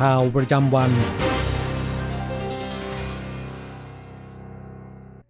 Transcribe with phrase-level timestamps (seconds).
[0.00, 0.90] ข่าวประจำวัน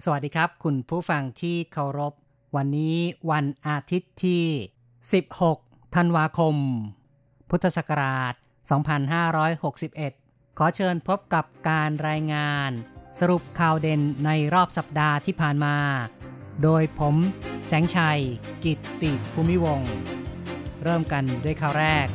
[0.04, 2.12] สวัสดีครับ คุณผู้ฟังที่เคารพ
[2.56, 2.96] วันนี้
[3.30, 4.44] วันอาทิตย์ที่
[5.18, 6.56] 16 ธันวาคม
[7.50, 8.34] พุทธศักราช
[9.66, 12.70] 2561 ขอเชิญพบกับการรายงาน
[13.20, 15.76] สรุปข่าวเด่นในรอบสัปดาห์ที่ผ่านมา
[16.62, 17.16] โดยผม
[17.66, 18.20] แสงชัย
[18.64, 19.80] กิตติภูมิวง
[20.82, 22.06] เริ่มกันด้วยข่าวแรก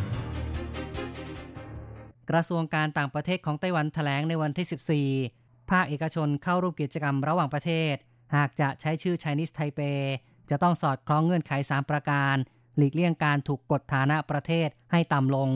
[2.30, 7.96] กระทรวงการต่างประเทศของไต้หวันแถลงในวันที่ 14 ภาคเอกชนเข้าร่วมกิจกรรมระหว่างประเทศ
[8.36, 10.02] หากจะใช้ชื่อ Chinese Taipei
[10.50, 12.36] จะต้องสอดคล้องเงื่อนไข 3 ประการ
[12.78, 15.50] หลีกเลี่ยงการถูกกดฐานะประเทศให้ต่ำลง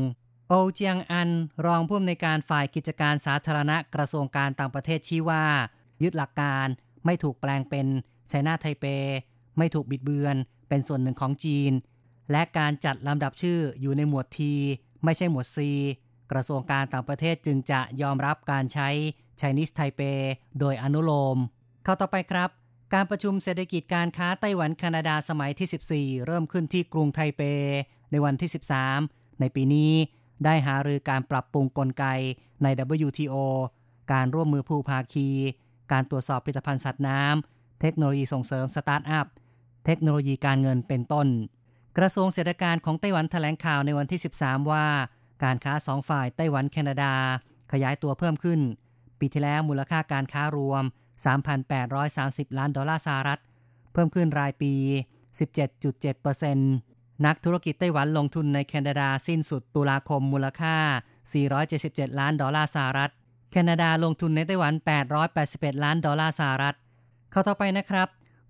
[0.48, 1.30] โอเจียงอัน
[1.66, 5.46] รองผู้อำนวยการฝ่ายกิจการสาธารณะกระทรวงการต่างประเทศชี้ว่า
[6.04, 6.68] ยึดหลักการ
[7.06, 7.88] ไม่ถูกแปลงเป็น
[8.28, 8.86] ไชน่าไทเป
[9.58, 10.36] ไม่ถูกบิดเบือน
[10.70, 11.72] เป็นส่วนหนึ่งของจีน
[12.32, 14.54] และการจัดลำดับชื่ออยู่ในหมวดที
[15.04, 15.70] ไม่ใช่หมวดซี
[16.32, 18.90] กระทรวงการต่างประเทศจึงจะยอมรับการใช้
[19.40, 20.20] Chinese Taipei
[20.60, 21.38] โดยอนุโลม
[21.84, 22.50] เข้าต่อไปครับ
[22.94, 27.42] การประชุมเศรษฐกิจการค้าไต้หวันแคนาดาสมัยที่ 14 เริ่มขึ้นที่กรุงไทเป
[28.12, 28.50] ในวันที่
[28.94, 29.92] 13 ในปีนี้
[30.46, 32.06] ได้หารือการปรับปรุงกลไก
[32.64, 32.68] ใน
[33.08, 33.36] WTO
[34.14, 35.30] การร่วมมือผู้ภาคี
[35.92, 39.28] การตรวจสอบผลิตภัณฑ์สัตว์น้ำ เทคโนโลยีส่งเสริมสตาร์ทอัพ
[39.86, 41.28] เทคโนโลยีการเงินเป็นต้น
[41.98, 44.86] กระทรวงเศรษฐการของไต้หวันแถลงข่าวในวันที่ 13 ว่า
[45.44, 47.14] การค้าสองฝ่ายไต้หวันแคนาดา
[47.72, 48.60] ขยายตัวเพิ่มขึ้น
[49.20, 50.84] ปีที่แล้วมูลค่าการค้ารวม
[51.90, 53.42] 3,830 ล้านดอลลาร์สหรัฐ
[53.94, 54.74] เพิ่มขึ้นรายปี
[55.60, 60.76] 17.7%นักธุรกิจไต้หวันลงทุนในแคนาดาสิ้นสุดตุลาคมมูลค่า
[61.48, 63.12] 477 ล้านดอลลาร์สหรัฐ
[63.52, 64.74] แคนาดาลงทุนในไต้หวัน
[65.30, 66.76] 881 ล้านดอลลาร์สหรัฐ
[67.32, 68.08] เข้าต่อไปนะครับ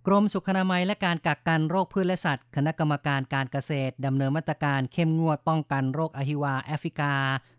[0.07, 7.13] กรมสุขอนามัยและการกักกันโรคพืชและสัตว์ คณะกรรมการการเกษตร ดำเนินมาตรการเข้มงวดป้องกันโรคอหิวาแอฟริกา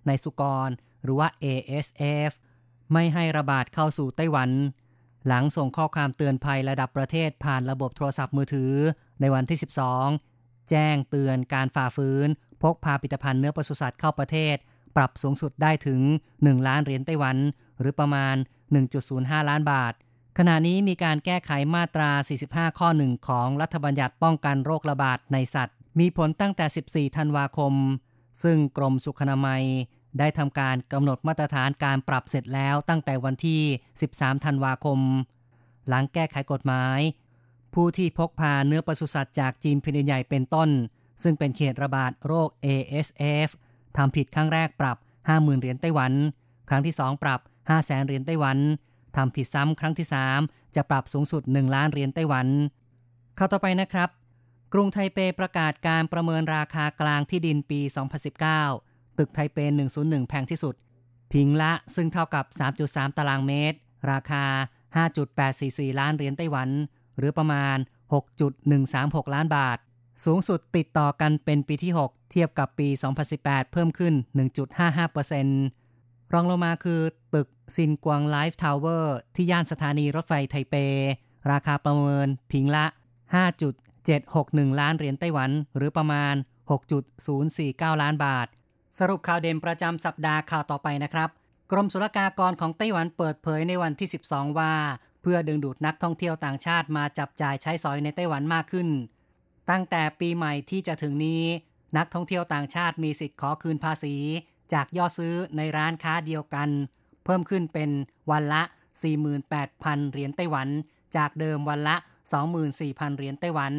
[0.07, 0.71] ในสุกร
[1.03, 2.33] หรือว่า ASF
[2.93, 4.51] ไม่ให้ระบาดเข้าสู่ไต้หวัน
[5.27, 8.73] หลังส่งข้อความเตือนภัยระดับประเทศผ่านระบบโทรศัพท์มือถือ
[9.21, 9.59] ในวันที่
[10.13, 12.29] 12 แจ้งเตือนการฝ่าฝืน
[12.63, 14.57] พกพาผลิตภัณฑ์เนื้อปศุสัตว์เข้าประเทศ
[14.97, 16.01] ปรับสูงสุดได้ถึง
[16.35, 17.37] 1 ล้านเหรียญไต้หวัน
[17.81, 18.37] หรือประมาณ
[18.93, 19.95] 1.05 ล้านบาท
[20.39, 22.11] ขณะนี้มีการแก้ไขมาตรา
[22.45, 27.75] 45 ข้อหนึ่งของรัฐบัญญัติป้องกันโรคระบาดในสัตว์ มีผลตั้งแต่ 14 ธันวาคม
[28.43, 29.63] ซึ่งกรมสุขอนามัย
[30.19, 33.61] ได้ทำการกำหนดมาตรฐานการปรับเสร็จแล้วตั้งแต่วันที่
[34.03, 34.99] 13 ธันวาคม
[35.89, 37.01] หลังแก้ไขกฎหมาย
[37.75, 40.69] ผู้ที่พกพาเนื้อปศุสัตว์จากจีนแผ่นดินใหญ่เป็นต้น
[41.23, 43.49] ซึ่งเป็นเขตระบาดโรค ASF
[43.97, 44.97] ทำผิดครั้งแรกปรับ
[45.29, 46.13] 50,000 เหรียญไต้หวัน
[46.69, 47.41] ครั้งที่ 2 ปรับ
[47.73, 48.59] 500,000 เหรียญไต้หวัน
[49.17, 50.07] ทำผิดซ้ำครั้งที่
[50.41, 52.47] 3 จะปรับสูงสุด 1 ล้านเหรียญไต้หวัน
[53.37, 54.09] เข้าต่อไปนะครับ
[54.73, 57.81] กรุงไทเปประกาศการประเมินราคากลางที่ดินปี
[58.49, 59.59] 2019 ตึกไทเป
[59.95, 60.75] 101 แพงที่สุด
[61.33, 62.45] พิงละซึ่งเท่ากับ
[62.83, 63.79] 3.3 ตารางเมตร
[64.11, 64.45] ราคา
[65.23, 66.69] 5.844 ล้านเหรียญไต้หวัน
[67.19, 67.77] หรือประมาณ
[68.55, 69.79] 6.136 ล้านบาท
[70.25, 72.89] สูงสุดติดต่อกันเป็นปีที่ 6 เทียบกับปี
[73.31, 74.15] 2018 เพิ่มขึ้น
[75.03, 75.82] 1.55%
[76.33, 77.01] รองลงมาคือ
[77.35, 80.75] ตึกซินกวาง Life Tower ที่ย่านสถานีรถไฟไทเป
[81.53, 82.87] ราคาประเมินผิงละ
[84.03, 86.35] 5.761 ล้านเหรียญไต้หวัน หรือประมาณ
[87.19, 88.47] 6.049 ล้านบาท
[88.99, 91.29] สรุปข่าวเด่นประจำสัปดาห์ข่าวต่อไปนะครับ
[91.73, 94.75] กรมศุลกากรของไต้หวันเปิดเผยในวันที่ 12 ว่า
[95.23, 98.89] เพื่อดึงดูดนักท่องเที่ยวต่างชาติมาจับจ่ายใช้สอยในไต้หวันมากขึ้น
[99.71, 101.45] ตั้งแต่ปีใหม่ที่จะถึงนี้
[101.97, 104.15] นักท่องเที่ยวต่างชาติมีสิทธิ์ขอคืนภาษี
[104.73, 106.69] จากยอดซื้อในร้านค้าเดียวกัน
[107.25, 107.91] เพิ่มขึ้นเป็น
[108.31, 108.63] วันละ
[109.43, 110.69] 48,000 เหรียญไต้หวัน
[111.17, 111.97] จากเดิมวันละ
[112.57, 113.73] 24,000 เหรียญไต้หวัน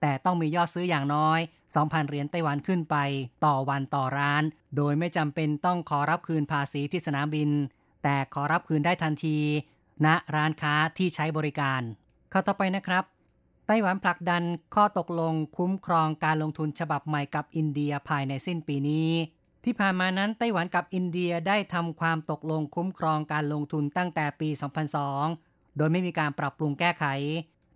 [0.00, 1.40] แต่ต้องมียอดซื้ออย่างน้อย
[1.74, 2.96] 2,000 เหรียญไต้หวันขึ้นไป
[3.44, 4.42] ต่อวันต่อร้าน
[4.76, 7.50] โดยไม่จำเป็นต้องขอรับคืนภาษีที่สนามบิน
[8.02, 9.38] แต่ขอรับคืนได้ทันที
[10.06, 11.80] ณร้านค้าที่ใช้บริการ
[12.32, 13.04] ข้าต่อไปนะครับ
[13.66, 14.42] ไต้หวันผลักดัน
[14.74, 19.10] ข้อตกลงคุ้มครองการลงทุนฉบับใหม่กับอินเดียภายในสิ้นปีนี้
[19.64, 24.48] ที่ผ่านมานั้นไต้หวันกับอินเดียได้ทำความตกลงคุ้มครองการลงทุนตั้งแต่ปี
[25.12, 27.06] 2002 โดยไม่มีการปรับปรุงแก้ไข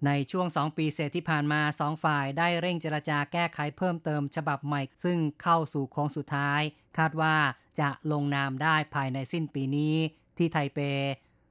[0.06, 6.60] ในช่วง 2 ปีเศษที่ผ่านมา 2 ฝ่ายได้เร่งเจรจาแก้ไขเพิ่มเติมฉบับใหม่ ซึ่งเข้าสู่โค้งสุดท้าย
[6.98, 7.36] คาดว่า
[7.80, 9.94] จะลงนามได้ภายในสิ้นปีนี้
[10.38, 10.78] ที่ไทเป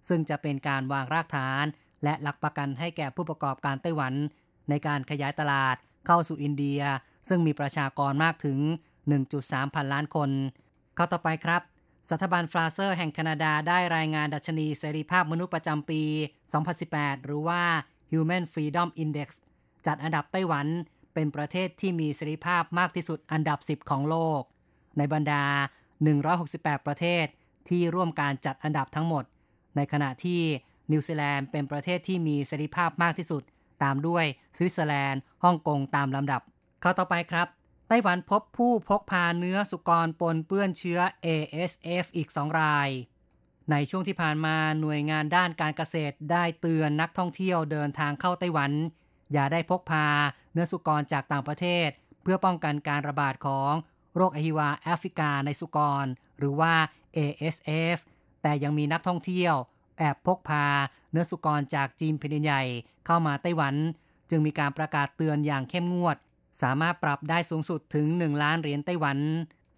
[0.07, 1.65] ซึ่งจะเป็นการวางรากฐาน
[2.03, 4.13] และหลักประกันให้แก่ผู้ประกอบการไต้หวัน
[4.69, 5.75] ในการขยายตลาด
[6.07, 6.81] เข้าสู่อินเดีย
[7.29, 8.59] ซึ่งมีประชากรมากถึง
[9.11, 10.29] 1.3 พันล้านคน
[10.95, 11.61] ข่าวต่อไปครับ
[12.09, 16.01] สถาบัน Fraser แห่งแคนาดาได้รายงานดัชนีเสรีภาพมนุษย์ประจำปี
[16.63, 17.61] 2018 หรือว่า
[18.11, 19.29] Human Freedom Index
[19.85, 20.67] จัดอันดับไต้หวัน
[21.13, 24.41] เป็นประเทศที่มีเสรีภาพมากที่สุดอันดับ 10 ของโลก
[24.97, 25.43] ในบรรดา
[26.15, 27.25] 168 ประเทศ
[27.69, 29.23] ที่ร่วมการจัดอันดับทั้งหมด
[29.75, 30.41] ในขณะที่
[30.91, 33.43] นิวซีแลนด์เป็นประเทศที่มีเสรีภาพมากที่สุด
[33.83, 34.25] ตามด้วย
[34.57, 36.41] สวิตเซอร์แลนด์ฮ่องกงตามลำดับ
[36.81, 37.47] เข้าต่อไปครับ
[37.93, 42.89] ต้หวันพบผู้พกพาเนื้อสุกรปนเปื้อนเชื้อ ASF อีก2ราย
[43.71, 48.71] ในช่วงที่ผ่านมาหน่วยงานด้านการเกษตรได้เตือนนักท่องเที่ยวเดินทางเข้าไต้หวัน
[49.33, 50.07] อย่าได้พกพา
[50.53, 51.89] เนื้อสุกรจากต่างประเทศ
[52.23, 53.71] เพื่อป้องกันการระบาดของ
[54.15, 56.05] โรคอหิวาแอฟริกาในสุกร
[56.39, 56.73] หรือว่า
[57.17, 57.97] ASF
[58.41, 59.55] แต่ยังมีนักท่องเที่ยว
[59.97, 60.65] แอบพกพา
[61.11, 62.63] เนื้อสุกรจากจีนแผ่นใหญ่
[63.05, 63.75] เข้ามาไต้หวัน
[64.29, 66.17] จึงมีการประกาศเตือนอย่างเข้มงวด
[66.61, 69.17] สามารถปรับได้สูงสุดถึง 1 ล้านเหรียญไต้หวัน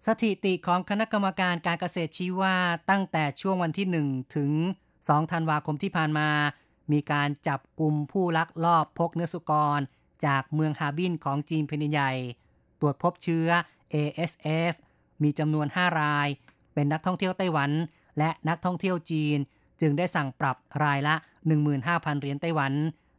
[0.06, 2.56] สถิติของคณะกรรมการการเกษตรชี้ว่า
[2.90, 4.50] ตั้งแต่ช่วงวันที่ 1 ถึง
[4.92, 6.28] 2 ธันวาคมที่ผ่านมา
[6.92, 9.80] มีการจับกลุ่มผู้ลักลอบพกเนื้อสุกร
[10.26, 12.12] จากเมืองฮาบินของจีนแผ่นใหญ่
[12.80, 13.48] ตรวจพบเชื้อ
[13.94, 14.74] ASF
[15.22, 16.28] มีจำนวน 5 ราย
[16.74, 17.70] เป็นนักท่องเที่ยวไต้หวัน
[18.18, 19.38] และนักท่องเที่ยวจีน
[19.80, 21.14] จึงได้สั่งปรับรายละ
[21.68, 22.72] 15,000 เหรียญไต้หวัน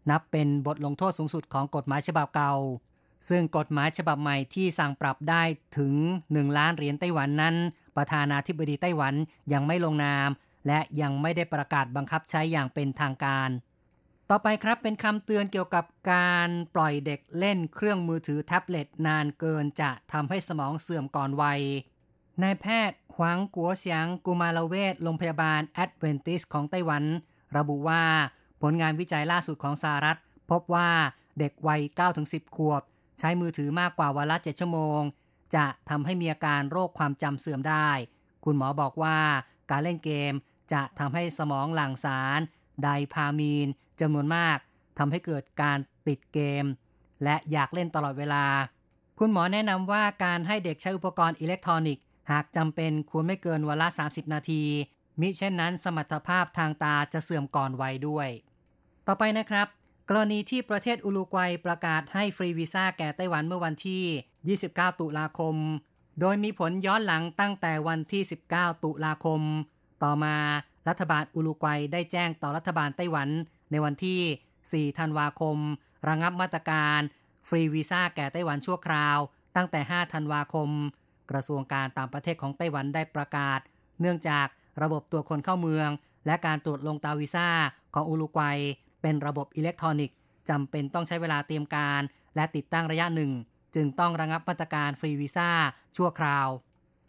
[0.09, 2.53] นับเป็นบทลงโทษสูงสุดของกฎหมายฉบับเก่า
[3.29, 5.43] ซึ่งกฎหมายฉบับใหม่ที่สั่งปรับได้
[5.77, 5.93] ถึง
[6.27, 7.55] 1 ล้านเหรียญไต้หวันนั้น
[7.97, 9.13] ประธานาธิบดีไต้หวัน
[9.53, 10.29] ยังไม่ลงนาม
[10.67, 13.49] และยังไม่ได้ประกาศบังคับใช้อย่างเป็นทางการ
[14.29, 21.61] ต่อไปครับเป็นคำเตือนเกี่ยวกับการปล่อยเด็กเล่นเครื่องมือถือแท็บเล็ตนานเกินจะทำให้สมองเสื่อมก่อนวัย
[22.43, 27.03] นายแพทย์หวังกัวเสียงกุมารเวชโรงพยาบาลแอดเวนติสของไต้หวัน
[27.57, 28.03] ระบุว่า
[28.61, 30.19] ผลงานวิจัยล่าสุดของสหรัฐ
[30.51, 30.89] พบว่า
[31.39, 31.81] เด็กวัย
[32.19, 32.81] 9-10 ขวบ
[33.19, 35.01] ใช้มือถือมากกว่าวันละ 7 ชั่วโมง
[35.55, 37.89] จะทำให้มีอาการโรคความจำเสื่อมได้
[38.45, 39.17] คุณหมอบอกว่า
[39.71, 40.33] การเล่นเกม
[40.73, 42.39] จะทำให้สมองหลั่งสาร
[42.83, 43.67] โดพามีน
[43.99, 44.57] จำนวนมาก
[44.97, 45.77] ทำให้เกิดการ
[46.07, 46.65] ติดเกม
[47.23, 48.45] และอยากเล่นตลอดเวลา
[49.19, 54.63] คุณหมอแนะนำว่าการให้เด็กใช้อุปกรณ์อิเล็กทรอนิกส์ หากจำเป็นควรไม่เกินวันละ 30 นาที
[55.19, 58.29] มิเช่นนั้นสมรรถภาพทางตาจะเสื่อมก่อนวัยด้วย
[59.07, 59.67] ต่อไปนะครับ
[60.09, 65.55] กรณีที่ประเทศอุรุกวัยประกาศให้ฟรีวีซ่าแก่ไต้หวันเมื่อวันที่ 29 ตุลาคม
[66.19, 68.21] โดยมีผลย้อนหลังตั้งแต่วันที่
[68.53, 69.41] 19 ตุลาคม
[70.03, 70.35] ต่อมา
[70.87, 73.29] รัฐบาลอุรุกวัยได้แจ้งต่อรัฐบาลไต้หวัน
[73.71, 75.57] ในวันที่ 4 ธันวาคม
[76.07, 76.99] ระงับมาตรการ
[77.47, 79.17] ฟรีวีซ่าแก่ไต้หวันชั่วคราว
[79.55, 80.69] ตั้งแต่ 5 ธันวาคม
[81.31, 83.59] กระทรวงการต่างประเทศของไต้หวันได้ประกาศ
[84.01, 84.47] เนื่องจาก
[84.81, 85.89] ระบบตรวจคนเข้าเมือง
[86.25, 87.49] และการตรวจลงตาวีซ่า
[87.93, 88.59] ของอุรุกวัย
[89.07, 90.17] เป็นระบบอิเล็กทรอนิกส์
[90.49, 92.01] จำเป็นต้องใช้เวลาเตรียมการ
[92.35, 93.31] และติดตั้งระยะหนึ่ง
[93.75, 95.49] จึงต้องระงับมาตรการฟรีวีซ่า
[95.95, 96.47] ชั่วคราว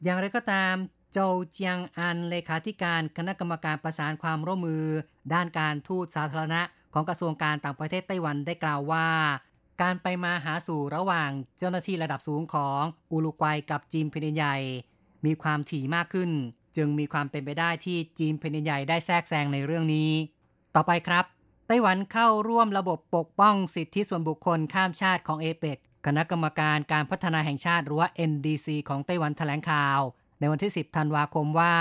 [0.02, 0.75] อย่างไรก็ตาม
[1.12, 1.19] โจ
[1.50, 4.85] เจียงอันเลขาธิการคณะกรรมการประสานความร่วมมือ
[5.35, 6.62] ด้านการทูตสาธารณะ
[6.95, 9.07] ของกระทรวงการต่างประเทศไต้หวันได้กล่าวว่า
[9.83, 14.57] การไปมาหาสู่ระหว่างเจ้าหน้าที่ระดับสูงของอุลุกวัยกับจีนแผ่นใหญ่
[15.25, 16.31] มีความถี่มากขึ้น
[16.76, 20.11] จึงมีความเป็นไปได้ที่จีนแผ่นใหญ่ได้แทรกแซงในเรื่องนี้
[20.75, 21.25] ต่อไปครับ
[21.70, 30.00] ไต้หวันเข้าร่วมระบบปกป้องสิทธิส่วนบุคคลข้ามชาติของเอเปกคณะกรรมการการพัฒนาแห่งชาติหรือว่า NDC ของไต้หวันแถลงข่าว
[30.38, 31.75] ในวันที่ 10 ธันวาคมว่า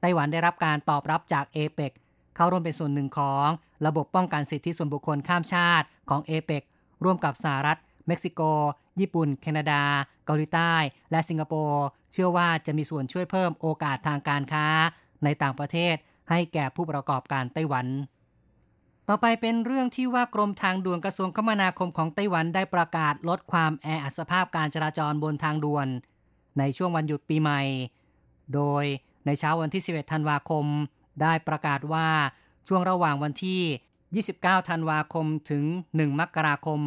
[0.00, 1.92] ไต้หวันได้รับการตอบรับจากเอเปก
[2.36, 3.46] เข้าร่วมเป็นส่วนหนึ่งของ
[3.86, 6.62] ระบบป้องกันสิทธิส่วนบุคคลข้ามชาติของเอเปก
[7.04, 8.40] ร่วมกับสหรัฐ เม็กซิโก
[9.00, 9.82] ญี่ปุ่น แคนาดา
[10.24, 10.72] เกาหลีใต้
[11.10, 14.66] และสิงคโปร์ เชื่อว่าจะมีส่วนช่วยเพิ่มโอกาสทางการค้า
[15.24, 15.94] ในต่างประเทศ
[16.30, 17.88] ให้แก่ผู้ประกอบการไต้หวัน
[19.08, 25.88] ต่อไปเป็นเรื่องที่ว่ากรมทางด่วนกระทรวงคมนาคมของไต้หวันได้ประกาศลดความแออัดสภาพการจราจรบนทางด่วน
[26.58, 27.62] ในช่วงวันหยุดปีใหม่
[28.54, 28.84] โดย
[29.26, 30.64] ในเช้าวันที่ 11 ธันวาคม
[31.22, 32.08] ได้ประกาศว่า
[32.68, 35.64] ช่วงระหว่างวันที่ 29 ธันวาคมถึง
[35.94, 36.80] 1 มกราคม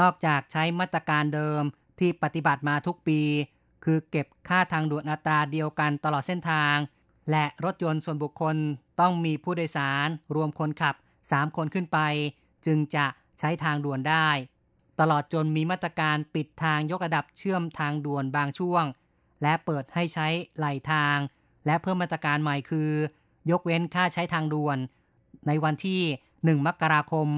[0.00, 1.62] นอกจากใช้มาตรการเดิม
[1.98, 3.20] ที่ปฏิบัติมาทุกปี
[3.84, 6.76] คือเก็บค่าทางด่วนอัตราเดียวกันตลอดเส้นทาง
[7.30, 8.56] และรถยนต์ส่วนบุคคล
[9.00, 10.94] ต้องมีผู้โดยสารรวมคนขับ
[11.32, 11.98] 3 คนขึ้นไป
[12.66, 13.06] จึงจะ
[13.38, 14.28] ใช้ทางด่วนได้
[15.00, 18.84] ตลอดจนมีมาตรการปิดทางยกระดับเชื่อมทางด่วนบางช่วง
[19.42, 20.26] และเปิดให้ใช้
[20.56, 21.18] ไหลทาง
[21.66, 22.90] และเพิ่มมาตรการใหม่คือ
[23.50, 24.78] ยกเว้นค่าใช้ทางด่วน
[25.46, 26.02] ในวันที่
[26.34, 27.28] 1 มกราคม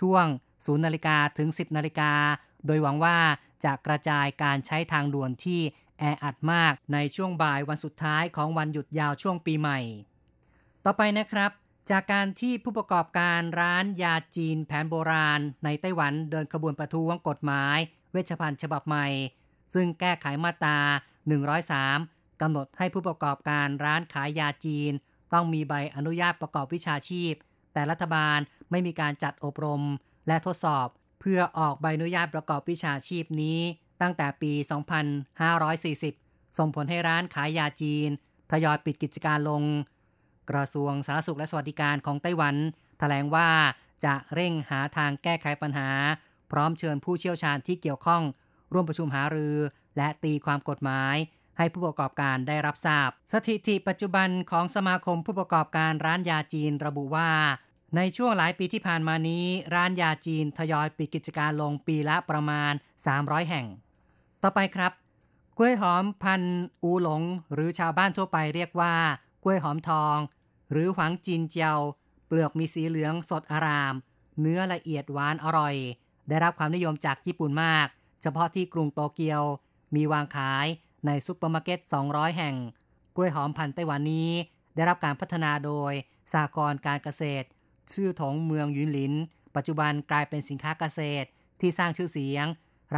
[0.00, 2.12] ช่วง 0นาฬิกาถึง 10นาฬิกา
[2.66, 3.18] โดยหวังว่า
[3.64, 5.60] จะกระจายการใช้ทางด่วนที่
[5.98, 9.78] แออัดมากในช่วงบ่ายวันสุดท้ายของวันหยุดยาวช่วงปีใหม่
[10.84, 11.50] ต่อไปนะครับ
[11.90, 17.78] จากการที่ผู้ประกอบการร้านยาจีนแผนโบราณ ในไต้หวันเดินขบวนประท้วงกฎหมาย
[18.12, 19.06] เวชภัณฑ์ฉบับใหม่
[19.74, 20.78] ซึ่งแก้ไขมาตรา
[21.60, 24.92] 103 กำหนดให้ผู้ประกอบการร้านขายยาจีน
[25.32, 27.32] ต้องมีใบอนุญาตประกอบวิชาชีพ
[27.72, 28.38] แต่รัฐบาล
[28.70, 29.82] ไม่มีการจัดอบรม
[30.26, 30.86] และทดสอบ
[31.20, 33.60] เพื่อออกใบอนุญาตประกอบวิชาชีพนี้
[34.02, 34.52] ตั้งแต่ปี
[35.94, 38.08] 2540 ส่งผลให้ร้านขายยาจีน
[38.50, 39.62] ทยอยปิดกิจการลง
[40.50, 42.56] กระทรวงสาธารณสุขและสวัสดิการของไต้หวัน
[42.98, 43.48] แถลงว่า
[44.04, 45.88] จะเร่งหาทางแก้ไขปัญหา
[46.50, 48.22] พร้อมเชิญผู้เชี่ยวชาญที่เกี่ยวข้อง
[48.72, 49.56] ร่วมประชุมหารือ
[49.96, 51.16] และตีความกฎหมาย
[51.58, 57.30] ให้ผู้ประกอบการได้รับทราบ สถิติปัจจุบันของสมาคมผู้ประกอบการร้านยาจีนระบุว่า
[57.96, 62.72] ในช่วงหลายปีที่ผ่านมานี้ ร้านยาจีนทยอยปิดกิจการลงปีละประมาณ
[63.10, 63.66] 300 แห่ง
[64.42, 64.92] ต่อไปครับ
[65.58, 66.42] กล้วยหอมพัน
[66.82, 68.94] อูหลง หรือชาวบ้านทั่วไปเรียกว่า
[69.42, 70.16] กล้วยหอมทอง
[70.70, 71.78] หรือหวังจินเจียว
[72.26, 73.94] เปลือกมีสีเหลืองสดอร่าม
[74.40, 75.74] เนื้อละเอียดหวานอร่อย
[76.28, 77.86] ได้รับความนิยมจากญี่ปุ่นมาก
[78.22, 79.42] เฉพาะที่กรุงโตเกียว
[79.94, 80.66] มีวางขาย
[81.06, 82.56] ในซุปเปอร์มาร์เก็ต 200 แห่ง
[83.16, 84.30] กล้วยหอมพันธุ์ไต้หวันนี้
[84.74, 85.92] ได้รับการพัฒนาโดย
[86.32, 87.46] สหกรณ์การเกษตร
[87.92, 89.12] ชื่อถงเมืองยุนหลิน
[89.56, 91.26] ปัจจุบันกลายเป็นสินค้าเกษตร
[91.60, 92.46] ที่สร้างชื่อเสียง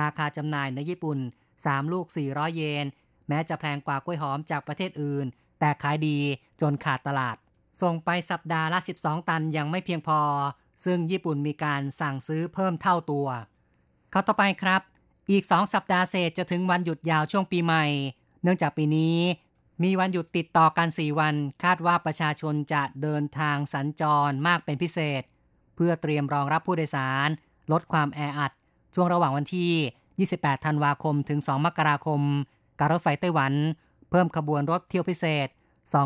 [0.01, 1.19] ราคาจำหน่ายในญี่ปุ่น
[1.57, 2.87] 3 ลูก 400 เยน
[3.29, 5.27] แม้จะแพงกว่ากล้วยหอมจากประเทศอื่น
[5.61, 6.19] แต่ขายดี
[6.61, 7.37] จนขาดตลาด
[7.81, 10.21] ส่งไปสัปดาห์ละ 12 ตันยังไม่เพียงพอ
[10.85, 13.27] ซึ่งญี่ปุ่นมีการสั่งซื้อเพิ่มเท่าตัว
[14.11, 14.83] เข้าต่อไปครับ
[15.31, 17.85] อีก 2 สัปดาห์เศษจะถึงวันหยุดยาวช่วงปีใหม่
[18.43, 19.17] เนื่องจากปีนี้
[19.83, 25.23] มีวันหยุดติดต่อกัน 4 วัน คาดว่าประชาชนจะเดินทางสัญจรมากเป็นพิเศษ
[25.77, 27.29] เพื่อเตรียมรองรับผู้โดยสาร
[27.73, 28.53] ลดความแออัด
[28.95, 32.21] ช่วงระหว่างวันที่ 28 ธันวาคมถึง 2 มกราคม
[32.79, 33.53] การรถไฟไต้หวัน
[34.11, 35.49] เพิ่มขบวนรถเที่ยวพิเศษ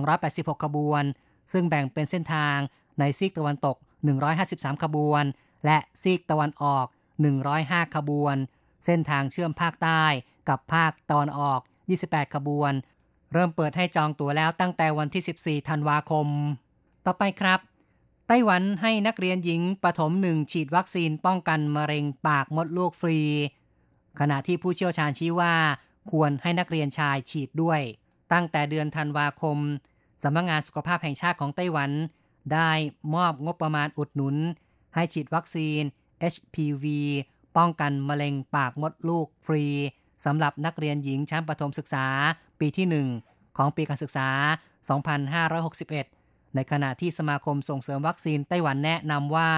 [0.02, 1.04] 286 ขบวน
[1.52, 2.58] ซึ่งแบ่งเป็นเส้นทาง
[2.98, 3.76] ในซีกตะวันตก
[4.30, 5.24] 153 ขบวน
[5.64, 6.86] และซีกตะวันออก
[7.40, 8.36] 105 ขบวน
[8.84, 10.04] เส้นทางเชื่อมภาคใต้
[10.48, 11.60] กับภาคตะวันออก
[11.98, 12.72] 28 ขบวน
[13.32, 16.26] เริ่มเปิดให้จองตั๋วแล้วตั้งแต่วันที่ 14 ธันวาคม
[17.06, 17.60] ต่อไปครับ
[18.28, 23.20] ไต้หวันให้นักเรียนหญิงปฐมหนึ่งฉีดวัคซีนป้องกันมะเร็งปากมดลูกฟรี
[24.20, 25.54] ขณะที่ผู้เชี่ยวชาญชี้ว่า
[26.10, 27.80] ควรให้นักเรียนชายฉีดด้วย
[28.32, 29.58] ตั้งแต่เดือนธันวาคม
[30.22, 31.90] สำนักงงานสุขภาพแห่งชาติของไต้หวัน
[32.52, 32.70] ได้
[33.14, 34.36] มอบงบประมาณอุดหนุน
[34.94, 35.80] ให้ฉีดวัคซีน
[36.32, 36.84] HPV
[37.56, 39.64] ป้องกันมะเร็งปากมดลูกฟรี
[40.24, 42.06] สำหรับนักเรียนหญิงชั้นประถมศึกษา
[42.60, 42.86] ปีที่
[43.24, 44.28] 1 ของปีการศึกษา
[45.22, 49.50] 2561 ในขณะที่สมาคมส่งเสริมวัคซีนไต้หวันแนะนำว่า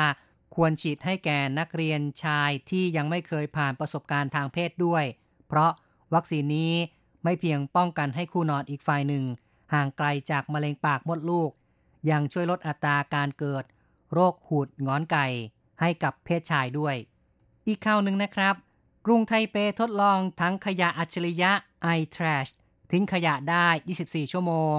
[0.55, 5.05] ควรฉีดให้แก่นักเรียนชายที่ยังไม่เคยผ่านประสบการณ์ทางเพศด้วย
[5.49, 5.71] เพราะ
[6.15, 6.73] วัคซีนนี้
[7.25, 9.25] ไม่เพียงป้องกันให้คู่นอนอีกฝ่ายหนึ่ง
[9.73, 11.51] ห่างไกลจากมะเร็งปากมดลูก
[12.11, 13.65] ยังช่วยลดอัตราการเกิด
[14.13, 15.27] โรคหูดงอนไก่
[15.81, 16.97] ให้กับเพศชายด้วย
[17.67, 18.55] อีกข่าวหนึ่งนะครับ
[19.07, 21.53] กรุงไทเปทดลองถังขยะอัจฉริยะ
[21.99, 22.51] iTrash
[22.93, 23.67] ทิ้งขยะได้
[24.01, 24.77] 24 ชั่วโมง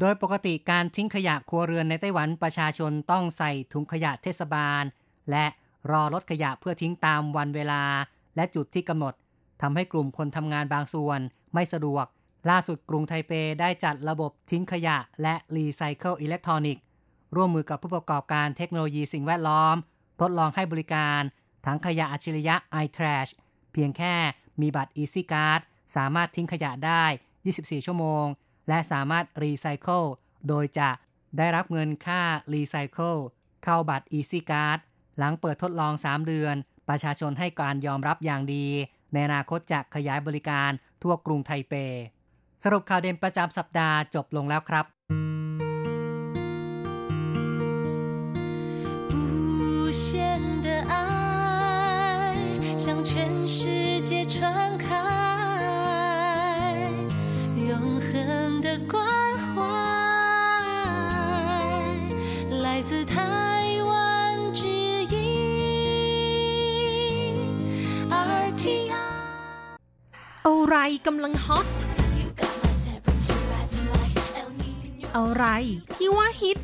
[0.00, 4.84] โดยปกติการทิ้งขยะครัวเรือนในไต้หวันประชาชนต้องใส่ถุงขยะเทศบาล
[5.30, 5.46] และ
[5.90, 7.82] รอรถขยะเพื่อทิ้งตามวันเวลา
[8.36, 9.14] และจุดที่กำหนด
[9.62, 11.20] ทำให้กลุ่มคนทำงานบางส่วน
[11.54, 12.06] ไม่สะดวก
[12.50, 16.82] ล่าสุดกรุงไทเปได้จัดระบบทิ้งขยะและรีไซเคิลอิเล็กทรอนิกส์
[17.36, 19.76] ร่วมมือกับผู้ประกอบการเทคโนโลยีสิ่งแวดล้อม
[20.20, 21.20] ทดลองให้บริการ
[21.66, 23.30] ถังขยะอัจฉริยะ iTrash
[23.72, 24.14] เพียงแค่
[24.60, 25.60] มีบัตร Easy Card
[25.96, 27.04] สามารถทิ้งขยะได้
[27.44, 28.24] 24 ชั่วโมง
[28.68, 30.02] และสามารถรีไซเคิล
[30.48, 30.90] โดยจะ
[31.38, 32.22] ได้รับเงินค่า
[32.52, 33.16] รีไซเคิล
[33.64, 34.78] เข้าบัตร Easy Card
[35.18, 36.54] หลังเปิดทดลอง 3 เดือน
[36.88, 38.66] ประชาชนให้การยอมรับอย่างดี
[39.12, 40.70] ในอนาคตจะขยายบริการ
[41.02, 41.74] ทั่วกรุงไทเป
[42.64, 44.86] สรุปข่าวเด่นประจำสัปดาห์จบลงแล้วครับ
[70.46, 70.76] อะไร
[71.06, 71.91] กำลังฮอต
[75.16, 75.44] อะไร
[75.94, 76.58] ที่ว่าฮิต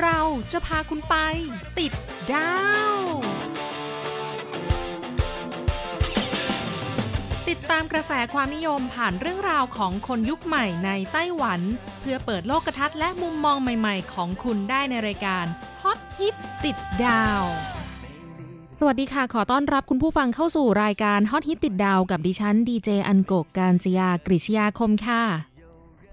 [0.00, 0.20] เรา
[0.52, 1.16] จะพาคุณไป
[1.78, 1.92] ติด
[2.32, 2.54] ดา
[2.94, 2.96] ว
[7.48, 11.60] ติดตามกระแสความนิยมผ่านเรื่องราวของคนยุคใหม่ในไต้หวัน
[12.00, 15.46] เพื่อเปิดโลกทัศน์และมุมมองใหม่ ๆ ของคุณได้ในรายการ
[15.82, 17.42] ฮอตฮิตติดดาว
[18.78, 25.22] สวัสดีค่ะ ขอต้อนรับคุณผู้ฟังเข้าสู่รายการฮอตฮิตติดดาวกับดิฉันดีเจอันโกกการจยากริชยาคมค่ะ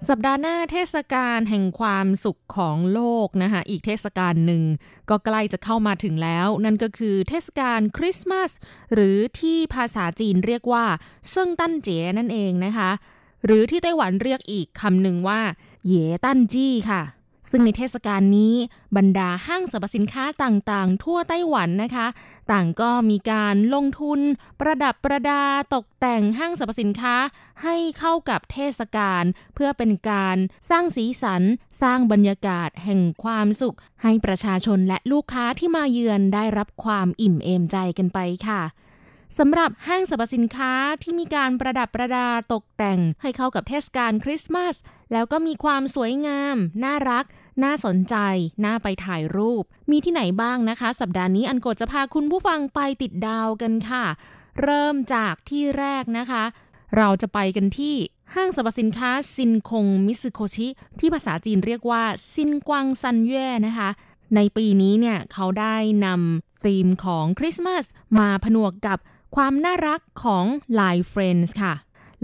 [0.08, 4.62] สัปดาห์หน้าเทศกาลแห่งความสุขของโลกนะคะอีกเทศกาลหนึ่ง
[5.10, 8.50] ก็ใกล้จะเข้ามาถึงแล้ว นั่นก็คือเทศกาลคริสต์มาส
[8.94, 10.84] หรือที่ภาษาจีนเรียกว่า
[11.30, 12.90] 聖誕節นั่นเองนะคะ
[13.46, 15.40] หรือที่ไต้หวันเรียกอีกคำหนึ่งว่า
[15.86, 17.02] เหยตั้นจี้ค่ะ
[17.50, 18.54] ซึ่งในเทศกาลนี้
[18.96, 22.06] บรรดาห้างสรรพสินค้าต่างๆ ทั่วไต้หวันนะคะ
[22.52, 24.20] ต่างก็มีการลงทุน
[24.60, 25.42] ประดับประดา
[25.74, 27.14] ตกแต่งห้างสรรพสินค้า
[27.62, 30.36] ให้เข้ากับเทศกาลเพื่อเป็นการ
[30.70, 31.42] สร้างสีสัน
[31.82, 38.18] สร้างบรรยากาศแห่งความสุข ให้ประชาชนและลูกค้าที่มาเยือนได้รับความอิ่มเอมใจกันไป
[38.48, 38.62] ค่ะ
[39.38, 40.72] สำหรับห้างสรรพสินค้า
[41.02, 44.74] ที่มีการประดับประดาตกแต่งให้เข้ากับเทศกาลคริสต์มาส
[45.12, 47.24] แล้วก็มีความสวยงาม น่ารัก
[47.64, 48.16] น่าสนใจ
[48.64, 54.04] น่าไปถ่ายรูป มีที่ไหนบ้างนะคะ สัปดาห์นี้อันโกจะพาคุณผู้ฟังไปติดดาวกันค่ะ
[54.62, 56.44] เริ่มจากที่แรกนะคะ
[56.96, 57.94] เราจะไปกันที่
[58.34, 62.02] ห้างสรรพสินค้าซินคงมิซึโคชิ ที่ภาษาจีนเรียกว่า
[62.32, 63.88] 新光三越นะคะ
[64.36, 65.76] ในปีนี้เนี่ยเขาได้
[66.06, 67.84] นำธีมของคริสต์มาส
[68.18, 68.98] มาผนวกกับ
[69.36, 70.44] ความน่ารักของ
[70.78, 71.74] Line Friends ค่ะ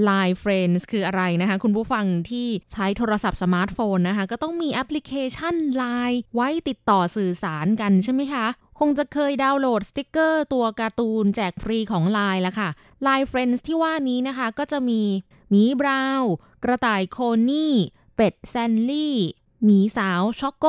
[0.09, 8.47] Line Friends คืออะไรนะคะ คุณผู้ฟังที่ใช้โทรศัพท์สมาร์ทโฟนนะคะ ก็ต้องมีแอปพลิเคชัน Line ไว้ติดต่อสื่อสารกันใช่ไหมคะ
[8.81, 12.69] คงจะเคยดาวน์โหลดสติกเกอร์ตัวการ์ตูนแจกฟรีของ Line ละค่ะ
[13.07, 15.02] Line Friends ที่ว่านี้นะคะก็จะมี
[15.50, 16.23] หมีบราวน์
[16.64, 17.75] กระต่ายโคนี่
[18.17, 19.17] เป็ดแซลลี่
[19.64, 20.67] หมีสาวช็อกโก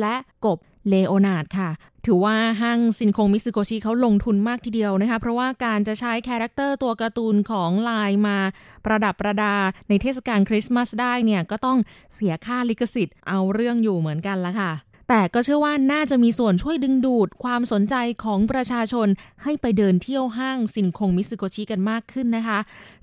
[0.00, 1.70] และกบ เลโอนาร์ดค่ะ
[2.06, 8.38] ถือว่าห้างซินคงมิซึโกชิเขาลงทุนมากทีเดียวนะคะ เพราะว่าการจะใช้ character ตัวการ์ตูนของลายมา
[8.84, 9.54] ประดับประดา
[9.88, 11.78] ในเทศกาลคริสต์มาสได้เนี่ย ก็ต้อง
[12.14, 14.72] เสียค่าลิขสิทธิ์เอาเรื่องอยู่เหมือนกันละค่ะ
[15.08, 19.08] แต่ก็เชื่อว่าน่าจะมีส่วนช่วยดึงดูดความสนใจของประชาชน
[19.42, 22.58] ให้ไปเดินเที่ยวห้างซินคงมิซึโกชิกันมากขึ้นนะคะ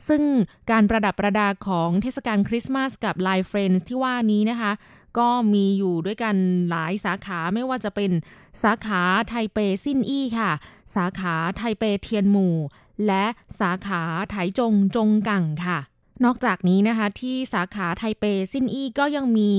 [0.07, 0.21] ซึ่ง
[0.71, 4.71] การประดับประดาของเทศกาลคริสต์มาสกับ Line Friends ที่ว่านี้นะคะ
[5.17, 6.35] ก็มีอยู่ด้วยกัน
[6.69, 8.11] หลายสาขาไม่ว่าจะเป็น
[8.63, 10.51] สาขาไทเปซินอี้ค่ะ
[10.95, 12.55] สาขาไทเปเทียนหมู่
[13.07, 13.25] และ
[13.59, 14.01] สาขา
[14.31, 15.79] ไถจงจงกังค่ะ
[16.23, 19.51] นอกจากนี้นะคะที่สาขาไทเปซินอี้ก็ยังมี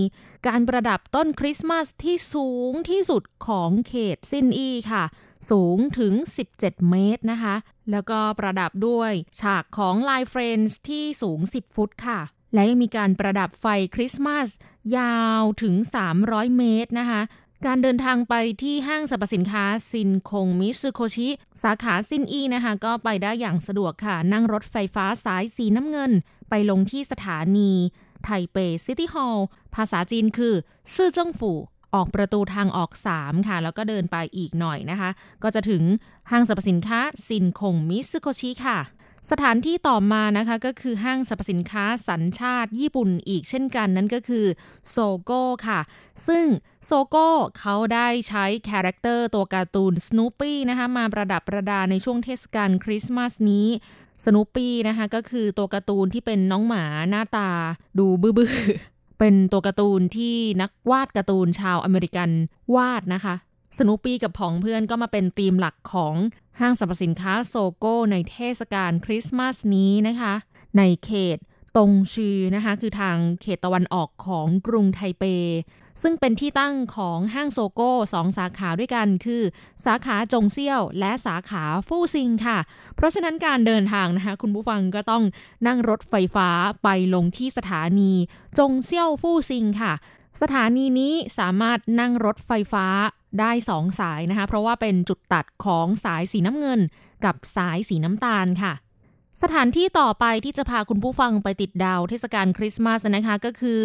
[0.47, 5.05] การประดับต้นคริสต์มาสที่สูงที่สุดของเขตซินอี้ค่ะ
[5.51, 6.15] สูงถึง
[6.53, 7.55] 17 เมตรนะคะ
[7.91, 12.21] แล้วก็ประดับด้วยฉากของ Line Friends ที่สูง 10 ฟุตค่ะ
[12.57, 14.49] และยังมีการประดับไฟคริสต์มาส
[14.97, 15.75] ยาวถึง
[16.17, 17.21] 300 เมตรนะคะ
[17.67, 21.29] การเดินทางไปที่ห้างสรรพสินค้าซินคงมิซึโคชิ
[21.63, 26.13] สาขาซินอีนะคะ ก็ไปได้อย่างสะดวกค่ะ นั่งรถไฟฟ้าสายสีน้ำเงิน
[26.51, 27.73] ไปลงที่สถานี
[28.25, 30.55] ไทเป City Hall ภาษาจีนคือ
[30.95, 31.53] 市政府
[31.95, 35.11] ออกประตูทางออก 3 ค่ะ แล้วก็เดินไปอีกหน่อยนะคะ
[35.43, 35.83] ก็จะถึง
[36.31, 38.79] ห้างสรรพสินค้าซินคงมิซึโคชิค่ะ
[39.31, 44.47] สถานที่ต่อมานะคะก็คือห้างสรรพสินค้าสัญชาติญี่ปุ่นอีกเช่นกันนั่นก็คือ
[44.91, 45.81] โซโก้ค่ะ
[46.27, 46.47] ซึ่ง
[46.87, 53.67] โซโก้เขาได้ใช้คาแรคเตอร์ตัวการ์ตูนสโนปี้นะคะมาประดับประดาในช่วงเทศกาลคริสต์มาสนี้
[54.25, 57.51] สโนปี้นะคะก็คือตัวการ์ตูนที่เป็นน้องหมาหน้าตา
[57.99, 58.55] ดูบื้อ
[59.19, 62.31] เป็นตัวการ์ตูนที่นักวาดการ์ตูนชาวอเมริกัน
[62.75, 63.35] วาดนะคะ
[63.79, 66.15] สนูปี้กับผองเพื่อนก็มาเป็นธีมหลักของ
[66.61, 70.35] ห้างสรรพสินค้าโซโก้ในเทศกาลคริสต์มาสนี้นะคะ
[70.79, 71.39] ในเขต
[71.77, 75.25] ตงชีนะคะ คือทางเขตตะวันออกของกรุงไทเป
[76.03, 79.43] ซึ่งเป็นที่ตั้งของห้างโซโก้สองสาขาด้วยกันคือ
[79.85, 82.59] สาขาจงเซี่ยว และสาขาฟู่ซิงค่ะ
[82.95, 85.25] เพราะฉะนั้นการเดินทางนะคะ คุณผู้ฟังก็ต้อง
[85.67, 86.49] นั่งรถไฟฟ้า
[86.83, 88.13] ไปลงที่สถานี
[88.59, 89.93] จงเซี่ยวฟู่ซิงค่ะ
[90.43, 92.87] สถานีนี้สามารถนั่งรถไฟฟ้า
[93.41, 96.81] ได้สองสายนะคะ เพราะว่าเป็นจุดตัดของสายสีน้ำเงิน
[97.25, 98.73] กับสายสีน้ำตาลค่ะ
[99.43, 103.81] สถานที่ต่อไปที่จะพาคุณผู้ฟังไปติดดาวเทศกาลคริสต์มาสนะคะก็คือ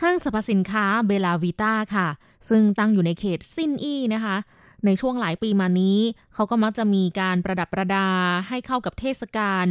[0.00, 2.08] ห้างสรรพสินค้าเบลาวิต้าค่ะ
[2.48, 4.36] ซึ่งตั้งอยู่ในเขตซินอี้นะคะ
[4.84, 5.98] ในช่วงหลายปีมานี้
[6.34, 8.08] เขาก็มักจะมีการประดับประดา
[8.48, 9.66] ให้เข้ากับเทศกาล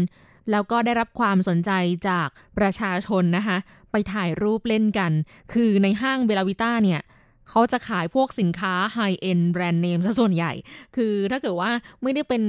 [0.52, 1.72] แล้วก็ได้รับความสนใจ
[2.08, 3.58] จากประชาชนนะคะ
[3.92, 5.12] ไปถ่ายรูปเล่นกัน
[5.54, 7.02] คือในห้างเบลาวิต้าเนี่ย
[7.50, 10.54] เขาจะขายพวกสินค้าไฮเอ็นแบรนด์เนมซะส่วนใหญ่
[10.96, 11.72] คือถ้าเกิดว่า
[12.04, 12.44] ไม่ได้เป็น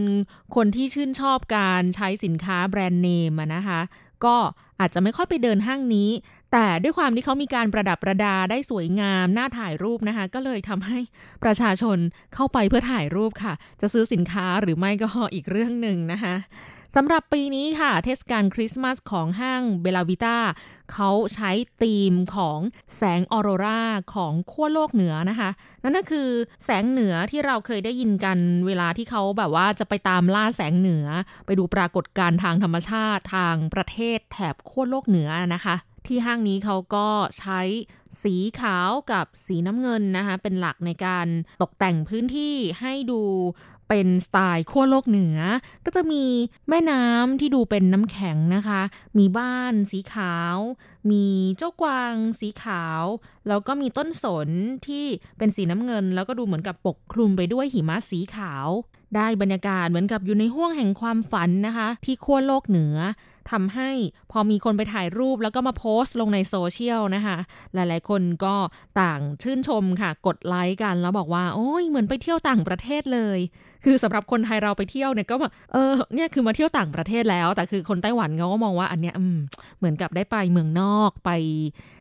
[0.57, 3.81] คนที่ชื่นชอบการใช้สินค้าแบรนด์เนมนะคะ
[4.25, 4.37] ก็
[4.81, 6.11] อาจจะไม่ค่อยไปเดินห้างนี้
[6.53, 10.99] แต่ด้วยความที่เขามีการประดับประดาได้สวยงามน่าถ่ายรูปนะคะ ก็เลยทำให้
[11.45, 11.99] ประชาชน
[12.35, 16.35] เข้าไปเพื่อถ่ายรูปค่ะ จะซื้อสินค้าหรือไม่ก็อีกเรื่องหนึ่งนะคะ
[16.97, 20.39] สำหรับปีนี้ค่ะ เทศกาลคริสต์มาสของห้างเบลาวิต้า
[20.93, 21.51] เขาใช้
[21.83, 22.59] ธีมของ
[22.97, 23.83] แสงออโรรา
[24.15, 25.51] ของขั้วโลกเหนือนะคะ
[25.83, 26.29] นั่นก็คือ
[26.65, 31.07] แสงเหนือที่เราเคยได้ยินกันเวลาที่เขาแบบว่าจะไปตามล่าแสงเหนือ
[31.47, 35.77] ไปดูปรากฏการณ์ทางธรรมชาติทางประเทศแถบขั้วโลกเหนือนะคะ
[36.07, 37.07] ที่ห้างนี้เขาก็
[37.39, 37.61] ใช้
[38.23, 41.27] สีขาวกับสีน้ำเงินนะคะ เป็นหลักในการ
[41.63, 43.23] ตกแต่งพื้นที่ให้ดู
[43.89, 45.39] เป็นสไตล์ขั้วโลกเหนือ
[45.85, 46.25] ก็จะมี
[46.69, 48.81] แม่น้ำที่ดูเป็นน้ำแข็งนะคะ
[49.19, 50.57] มีบ้านสีขาว
[51.11, 51.25] มี
[51.57, 53.03] เจ้ากวางสีขาว
[53.49, 54.49] แล้วก็มีต้นสน
[54.87, 55.05] ที่
[55.39, 58.69] เป็นสีน้ำเงิน แล้วก็ดูเหมือนกับปกคลุมไปด้วยหิมะสีขาว
[59.17, 62.97] ได้บรรยากาศเหมือนกับอยู่ในห้วงแห่งความฝันนะคะ ที่ขั้วโลกเหนือ
[63.51, 63.91] ทำให้
[64.33, 67.37] พอมีคนไปถ่ายรูปแล้วก็มาโพสต์ลงในโซเชียลนะคะ
[67.75, 68.55] หลายๆ คนก็
[69.01, 73.39] ต่างชื่นชมค่ะ กดไลค์กันแล้วบอกว่า โอ้ยเหมือนไปเที่ยวต่างประเทศเลย
[73.85, 79.15] คือสำหรับคนไทยเราไปเที่ยวเนี่ยก็แบบเออเนี่ยคือมาเที่ยวต่างประเทศแล้ว แต่คือคนไต้หวันเขาก็มองว่าอันเนี้ย
[79.79, 81.31] เหมือนกับได้ไปเมืองนอกไป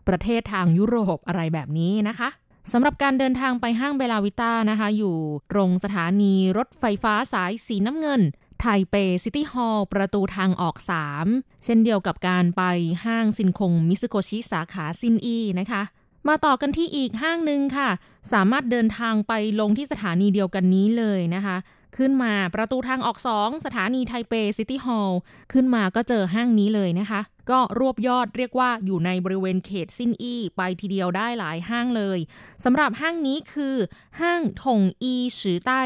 [0.08, 2.30] ประเทศทางยุโรปอะไรแบบนี้นะคะ
[2.71, 5.15] สำหรับการเดินทางไปห้างเบลาวิต้านะคะ อยู่
[5.51, 8.21] ตรงสถานีรถไฟฟ้าสายสีน้ำเงิน
[8.60, 10.75] ไทเป City Hall ประตูทางออก
[11.21, 12.63] 3 เช่นเดียวกับการไป
[13.06, 15.82] ห้างซินคงมิซึโคชิสาขาซินอีนะคะ
[16.28, 17.89] มาต่อกันที่อีกห้างหนึ่งค่ะ
[18.34, 21.58] สามารถเดินทางไปลงที่สถานีเดียวกันนี้เลยนะคะ
[21.98, 25.20] ขึ้นมาประตูทางออกสองสถานีไทเป City Hall
[25.54, 32.20] ขึ้นมาก็เจอห้างนี้เลยนะคะ ก็รวบยอดเรียกว่าอยู่ในบริเวณเขตซินอี้ไปทีเดียวได้หลายห้างเลย
[32.64, 33.76] สำหรับห้างนี้คือ
[34.22, 35.82] ห้างถงอีสือใต้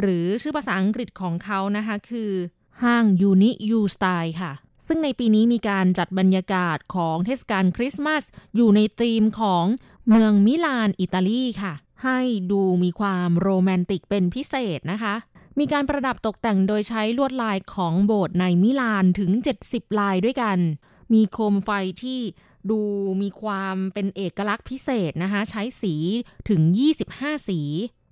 [0.00, 2.30] หรือชื่อภาษาอังกฤษของเขานะคะคือ
[2.82, 4.52] ห้างยูนิยูสไตล์ค่ะ
[4.86, 8.24] ซึ่งในปีนี้มีการจัดบรรยากาศของเทศกาลคริสต์มาส
[8.56, 9.64] อยู่ในธีมของ
[10.10, 12.20] เมืองมิลานอิตาลีค่ะ ให้
[12.50, 15.14] ดูมีความโรแมนติกเป็นพิเศษนะคะ
[15.58, 19.30] มีการประดับตกแต่งโดยใช้ลวดลายของโบสถ์ในมิลานถึง
[19.64, 20.58] 70 ลายด้วยกัน
[21.12, 21.70] มีโคมไฟ
[22.02, 22.20] ที่
[22.70, 22.80] ดู
[23.22, 25.94] มีความเป็นเอกลักษณ์พิเศษนะคะ ใช้สี
[26.48, 26.60] ถึง
[27.04, 27.60] 25 สี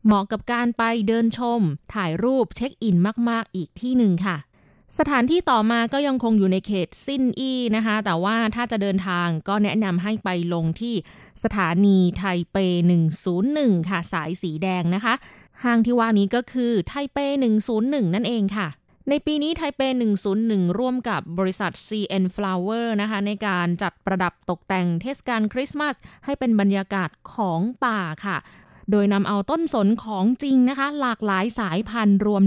[0.04, 1.60] เหมาะกับการไปเดินชม
[1.94, 2.96] ถ่ายรูปเช็คอิน
[3.28, 4.36] มาก ๆ อีกที่หนึ่งค่ะ
[4.98, 10.94] สถานที่ต่อมาก็ยังคงอยู่ในเขตซินอี้นะคะ แต่ว่าถ้าจะเดินทางก็แนะนำให้ไปลงที่
[11.44, 12.56] สถานีไทเป
[13.24, 15.14] 101 ค่ะ สายสีแดงนะคะ
[15.62, 17.18] ห้างที่ว่านี้ก็คือไทเป
[17.66, 18.68] 101 นั่นเองค่ะ
[19.08, 19.80] ในปีนี้ไทเป
[20.30, 28.38] 101 ร่วมกับบริษัท CN Flower นะคะ ในการจัดประดับตกแต่งเทศกาลคริสต์มาสให้เป็นบรรยากาศของป่าค่ะ
[28.90, 32.42] โดยนำเอาต้นสนของจริงนะคะ หลากหลายสายพันธุ์รวม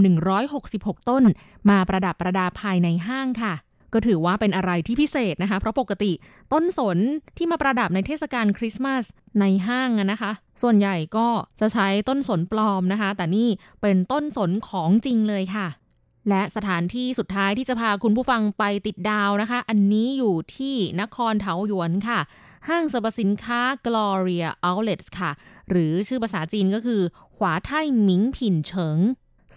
[0.52, 1.22] 166 ต้น
[1.70, 3.54] มาประดับประดาภายในห้างค่ะ
[3.92, 6.12] ก็ถือว่าเป็นอะไรที่พิเศษนะคะ เพราะปกติ
[6.52, 6.98] ต้นสน
[7.36, 9.04] ที่มาประดับในเทศกาลคริสต์มาส
[9.40, 11.28] ในห้างนะคะ ส่วนใหญ่ก็
[11.60, 13.48] จะใช้ต้นสนปลอมนะคะ แต่นี่
[13.82, 15.68] เป็นต้นสนของจริงเลยค่ะ
[16.28, 22.18] และสถานที่สุดท้ายที่จะพาคุณผู้ฟังไปติดดาวนะคะ อันนี้อยู่ที่นครเทาหยวนค่ะ
[22.68, 25.30] ห้างสรรพสินค้า Gloria Outlets ค่ะ
[25.70, 27.02] หรือชื่อภาษาจีนก็คือ
[27.36, 27.70] ขวาไท
[28.02, 28.98] หมิงผินเฉิง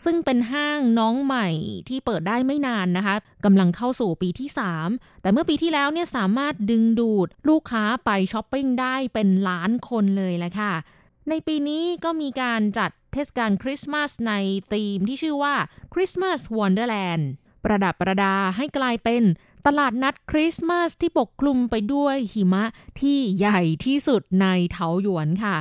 [0.04, 1.48] ซึ่งเป็นห้างน้องใหม่
[1.88, 3.16] ที่เปิดได้ไม่นานนะคะ
[3.46, 4.50] กำลังเข้าสู่ปีที่
[4.86, 10.74] 3 แต่เมื่อปีที่แล้วเนี่ยสามารถดึงดูดลูกค้าไปช้อปปิ้งได้เป็นล้านคนเลยแหละค่ะ
[11.30, 14.34] ในปีนี้ก็มีการจัดเทศกาลคริสต์มาสใน
[14.74, 15.56] ธีมที่ชื่อว่า
[15.94, 17.24] Christmas Wonderland
[17.64, 19.24] ประดับประดาให้กลายเป็น
[19.66, 22.66] ตลาดนัดคริสต์มาสที่ปกคลุมไปด้วยหิมะ
[23.00, 25.58] ที่ใหญ่ที่สุดในเถาหยวนค่ะ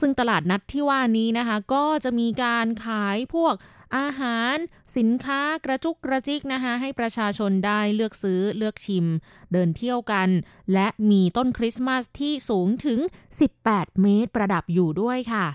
[0.00, 3.54] ซึ่งตลาดนัดที่ว่านี้นะคะ ก็จะมีการขายพวก
[3.96, 4.56] อาหาร
[4.96, 9.06] สินค้ากระจุกกระจิกนะคะ ให้ประชาชนได้เลือกซื้อเลือกชิม
[9.52, 10.28] เดินเที่ยวกัน
[10.72, 12.98] และมีต้นคริสต์มาสที่สูงถึง
[13.50, 15.46] 18 เมตรประดับอยู่ด้วยค่ะ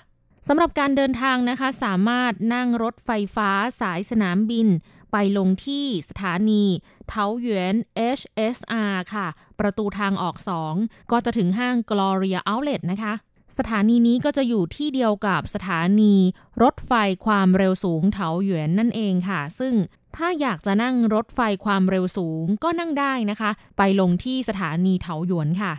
[0.48, 3.50] สำหรับการเดินทางนะคะ สามารถนั่งรถไฟฟ้า
[3.82, 4.68] สายสนามบิน
[5.12, 6.64] ไปลงที่สถานี
[7.10, 7.76] เทาหยวน
[8.18, 9.28] HSR ค่ะ
[9.60, 10.36] ประตูทางออก
[10.74, 13.14] 2 ก็จะถึงห้าง Gloria Outlet นะคะ
[13.58, 16.16] สถานีนี้ก็จะอยู่ที่เดียวกับสถานี
[16.64, 16.92] รถไฟ
[17.26, 19.74] ความเร็วสูงเถาหยวนนั่นเองค่ะ ซึ่ง
[20.16, 25.74] ถ้าอยากจะนั่งรถไฟความเร็วสูงก็นั่งได้นะคะ ไปลงที่สถานีเถาหยวนค่ะ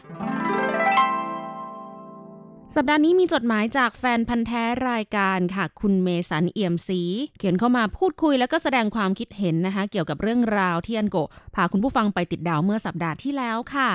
[2.75, 7.03] สัปดาห์นี้มีจดหมายจากแฟนพันธ์แท้รายการค่ะ คุณเมสันเอี่ยมศรี
[7.39, 11.17] เขียนเข้ามาพูดคุยแล้วก็แสดงความคิดเห็นนะคะ เกี่ยวกับเรื่องราวที่อันโก
[11.55, 13.91] พาคุณผู้ฟังไปติดดาวเมื่อสัปดาห์ที่แล้วค่ะ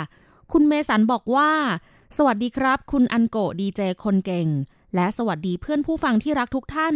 [0.51, 1.51] คุณเมสันบอกว่า
[2.19, 4.47] สวัสดีครับ คุณอันโกดีเจคนเก่ง
[4.95, 6.95] และสวัสดีเพื่อนผู้ฟังที่รักทุกท่าน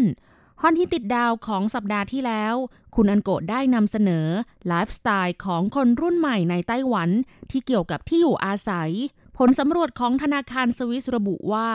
[0.62, 2.56] ฮอนที่ติดดาวของสัปดาห์ที่แล้ว
[2.96, 4.28] คุณอันโกได้นำเสนอ
[4.68, 7.10] ไลฟ์สไตล์ของคนรุ่นใหม่ในไต้หวัน
[7.52, 8.92] ที่เกี่ยวกับที่อยู่อาศัย
[9.38, 11.70] ผลสำรวจของธนาคารสวิสระบุว่า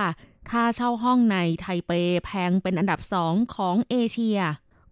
[0.50, 1.90] ค่าเช่าห้องในไทเป
[2.24, 4.40] แพงเป็นอันดับสองของเอเชีย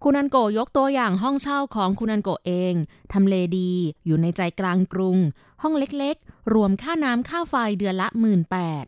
[0.02, 2.74] คุณอันโกยกตัวอย่างห้องเช่าของคุณอันโกเอง
[3.12, 3.72] ทำเลดี
[4.06, 5.18] อยู่ในใจกลางกรุง
[5.62, 6.18] ห้องเล็ก
[6.52, 8.84] รวมค่าน้ำค่าไฟเดือนละหมื่นแปด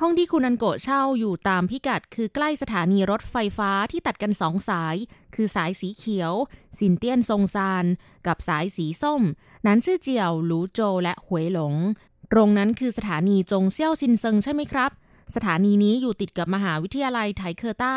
[0.00, 4.96] ห้องที่คุณอันโกเช่าอยู่ตามพิกัดคือใกล้สถานีรถไฟฟ้าที่ตัดกันสองสาย
[5.34, 6.32] คือสายสีเขียว
[6.78, 7.84] ซินเตียนซงซาน
[8.26, 9.22] กับสายสีส้ม
[9.66, 11.74] หนานซื่อเจี่ยว หลูโจวและหวยหลง
[12.32, 14.90] ตรงนั้นคือสถานีจงเซี่ยวซินเซิงใช่ไหมครับ
[15.34, 17.96] สถานีนี้อยู่ติดกับมหาวิทยาลัยไทเคอร์ต้า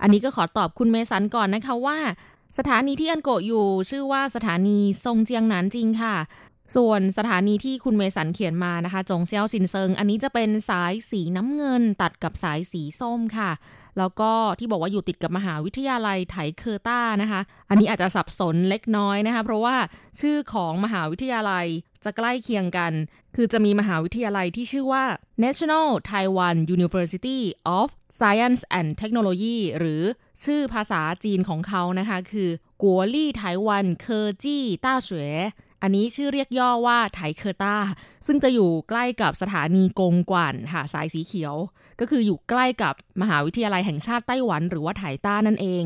[0.00, 1.98] อันนี้ก็ขอตอบคุณเมสันก่อนนะคะว่า
[2.58, 6.14] สถานีที่อันโกอยู่ชื่อว่าสถานีซงเจียงหนานจิงค่ะ
[6.76, 13.50] ส่วนสถานีที่คุณเมสันเขียนมานะคะ จงเซียวซินเซิง อันนี้จะเป็นสายสีน้ำเงินตัดกับสายสีส้มค่ะ
[13.98, 19.76] แล้วก็ที่บอกว่าอยู่ติดกับมหาวิทยาลัยไถเคอร์ต้านะคะ อันนี้อาจจะสับสนเล็กน้อยนะคะ เพราะว่า
[20.20, 21.66] ชื่อของมหาวิทยาลัย
[22.04, 22.92] จะใกล้เคียงกัน
[23.36, 25.04] คือจะมีมหาวิทยาลัยที่ชื่อว่า
[25.44, 27.40] National Taiwan University
[27.78, 27.88] of
[28.20, 30.02] Science and Technology หรือ
[30.44, 32.50] ชื่อภาษาจีนของเขานะคะ คือ
[32.82, 35.34] 國立台灣科技大學
[35.86, 37.76] อันนี้ชื่อเรียกย่อว่า台科大
[38.26, 41.54] ซึ่งจะอยู่ใกล้กับสถานีกงกวันค่ะสายสีเขียว
[42.00, 45.84] ก็คืออยู่ใกล้กับมหาวิทยาลัยแห่งชาติไต้หวัน หรือว่า台大นั่นเอง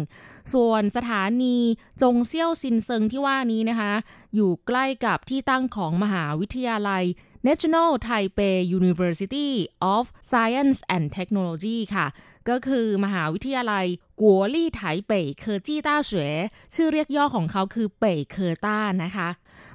[0.52, 1.56] ส่วนสถานี
[2.02, 3.92] จงเซี่ยวซินเซิงที่ว่านี้นะคะ
[4.34, 7.04] อยู่ใกล้กับที่ตั้งของมหาวิทยาลัย
[7.46, 9.48] National Taipei University
[9.94, 12.06] of Science and Technology ค่ะ
[12.48, 13.86] ก็คือมหาวิทยาลัย
[14.20, 16.18] 國立台北科技大學
[16.74, 19.28] ชื่อเรียกย่อของเขาคือ北科大 นะคะ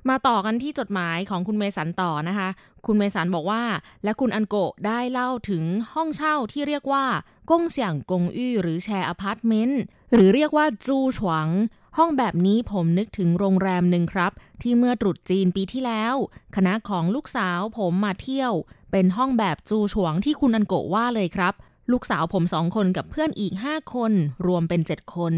[0.10, 2.50] มาต่อกันที่จดหมายของคุณเมสันต่อนะคะ
[2.86, 3.64] คุณเมสันบอกว่า
[4.04, 4.56] และคุณอันโก
[4.88, 7.06] ได้เล่าถึงห้องเช่าที่เรียกว่า
[7.50, 9.82] 共享公寓 หรือ share apartment
[10.14, 11.48] หรือเรียกว่าจูฉวง
[11.98, 16.16] ห้องแบบนี้ผมนึกถึงโรงแรมหนึ่งครับ ที่เมื่อตรุษจีนปีที่แล้ว
[16.56, 18.54] คณะของลูกสาวผมมาเที่ยว
[18.92, 21.54] เป็นห้องแบบจูฉวงที่คุณอันโกว่าเลยครับ
[21.92, 24.12] ลูกสาวผมสองคนกับเพื่อนอีกห้าคน
[24.48, 25.34] รวมเป็นเจ็ดคน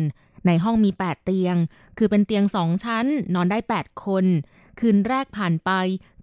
[0.48, 1.56] ในห้องมี 8 เตียง
[1.98, 3.06] คือเป็นเตียงสองชั้น
[3.36, 4.26] นอนได้ 8 คน
[4.80, 5.72] คืนแรกผ่านไป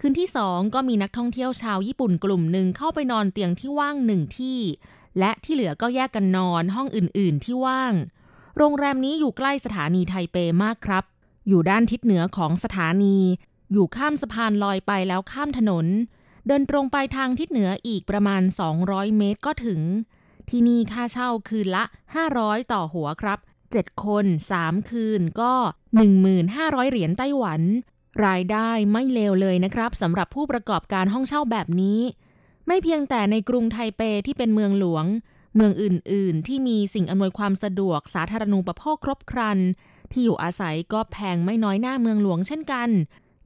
[0.00, 4.58] คืนที่สองก็มีนักท่องเที่ยวชาวญี่ปุ่นกลุ่มหนึ่งเข้าไปนอนเตียงที่ว่างหนึ่งที่
[5.18, 7.92] และที่เหลือก็แยกกันนอนห้องอื่นๆที่ว่าง
[8.58, 11.04] โรงแรมนี้อยู่ใกล้สถานีไทเปมากครับ
[11.48, 13.16] อยู่ด้านทิศเหนือของสถานี
[13.72, 15.86] อยู่ข้ามสะพานลอยไปแล้วข้ามถนน
[16.46, 18.42] เดินตรงไปทางทิศเหนืออีกประมาณ
[18.80, 19.80] 200 เมตรก็ถึง
[20.48, 21.84] ที่นี่ค่าเช่าคืนละ
[22.28, 23.38] 500 ต่อหัวครับ
[23.80, 24.26] 7 คน
[24.58, 25.52] 3 คืนก็
[26.22, 27.60] 1,500 เหรียญไต้หวัน
[28.26, 32.00] รายได้ไม่เลวเลยนะครับสำหรับผู้ประกอบการห้องเช่าแบบนี้
[32.66, 35.04] ไม่เพียงแต่ในกรุงไทเปที่เป็นเมืองหลวง
[35.56, 39.58] เมืองอื่น ๆ ที่มีสิ่งอำนวยความสะดวกสาธารณูปโภคครบครัน
[40.10, 42.88] ที่อยู่อาศัยก็แพงไม่น้อยหน้าเมืองหลวงเช่นกัน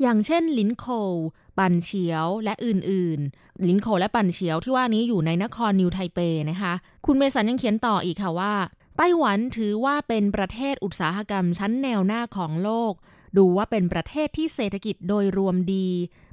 [0.01, 1.15] อย่างเช่นลินโค
[1.59, 6.19] ปันเฉียวและอื่นๆ ลินโคและปันเฉียวที่ว่านี้อยู่ในนครนิวไทเป
[6.51, 6.73] นะคะ
[7.07, 8.55] คุณเมสันยังเขียนต่ออีกค่ะว่า
[8.97, 12.93] ไต้หวันถือว่าเป็นประเทศอุตสาหกรรมชั้นแนวหน้าของโลก
[13.37, 15.89] ดูว่าเป็นประเทศที่เศรษฐกิจโดยรวมดี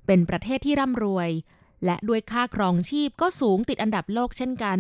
[0.07, 1.29] เป็นประเทศที่ร่ำรวย
[1.85, 4.79] และด้วยค่าครองชีพก็สูงติดอันดับโลกเช่นกัน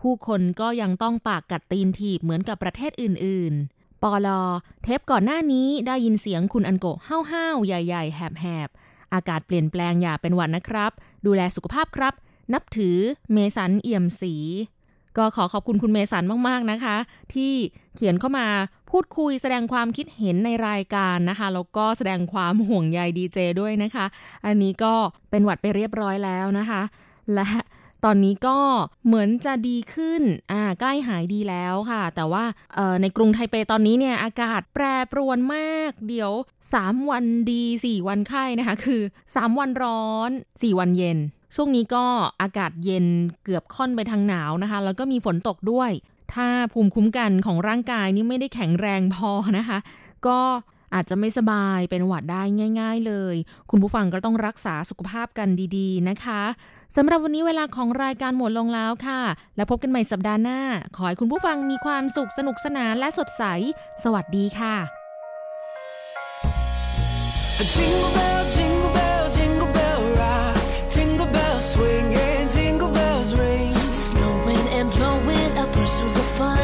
[0.00, 4.42] ผู้คนก็ยังต้องปากกัดตีนถีบเหมือนกับประเทศอื่น ๆ ปอลอ
[4.82, 10.92] เทปก่อนหน้านี้ได้ยินเสียงคุณอันโกห้าวๆ ใหญ่ ๆ แหบๆ อากาศเปลี่ยนแปลงอย่าเป็นหวัดนนะครับ
[11.26, 12.14] ดูแลสุขภาพครับ
[12.52, 12.98] นับถือ
[13.32, 14.34] เมสันเอี่ยมสี
[15.18, 16.96] ก็ขอขอบคุณคุณเมสันมาก ๆ นะคะ
[17.34, 17.52] ที่
[17.96, 18.46] เขียนเข้ามา
[18.90, 24.06] พูดคุยแสดงความคิดเห็นในรายการนะคะแล้วก็แสดงความห่วงใยดีเจด้วยนะคะ
[24.46, 24.94] อันนี้ก็
[25.30, 26.82] เป็นหวัดไปเรียบร้อยแล้วนะคะ
[27.34, 27.48] และ
[28.04, 28.58] ตอนนี้ก็
[29.06, 30.22] เหมือนจะดีขึ้น
[30.52, 32.44] อ่า ใกล้หายดีแล้วค่ะ แต่ว่า
[33.02, 36.32] ในกรุงไทเปตอนนี้เนี่ยอากาศแปรปรวนมาก เดี๋ยว
[36.72, 41.18] 3 วันดี 4 วันไข้นะคะ คือ 3 วันร้อน 4 วันเย็น
[41.54, 42.04] ช่วงนี้ก็
[42.42, 43.06] อากาศเย็น
[43.44, 45.90] เกือบค่อนไปทางหนาวนะคะ แล้วก็มีฝนตกด้วย
[46.34, 49.78] ถ้าภูมิคุ้มกันของร่างกายนี่ไม่ได้แข็งแรงพอนะคะ
[50.26, 50.38] ก็
[50.94, 52.42] อาจจะไม่สบายเป็นหวัดได้
[52.80, 53.36] ง่าย ๆเลย
[53.70, 56.42] คุณผู้ฟังก็ต้องรักษาสุขภาพกันดีๆนะคะ
[56.96, 59.20] สำหรับวันนี้เวลาของรายการหมดลงแล้วค่ะ
[59.56, 60.60] แล้วพบกันใหม่สัปดาห์หน้า
[60.96, 63.44] ขอให้คุณผู้ฟังมีความสุขสนุกสนานและสดใส
[64.02, 64.76] สวัสดีค่ะ
[71.62, 73.72] Jingle bell, jingle swinging, jingle bells ring.
[73.92, 76.58] Snowing and blowing up bushels of fun.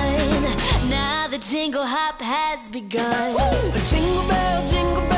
[0.91, 3.35] Now the jingle hop has begun.
[3.35, 3.81] Woo!
[3.85, 5.18] Jingle bell, jingle bell,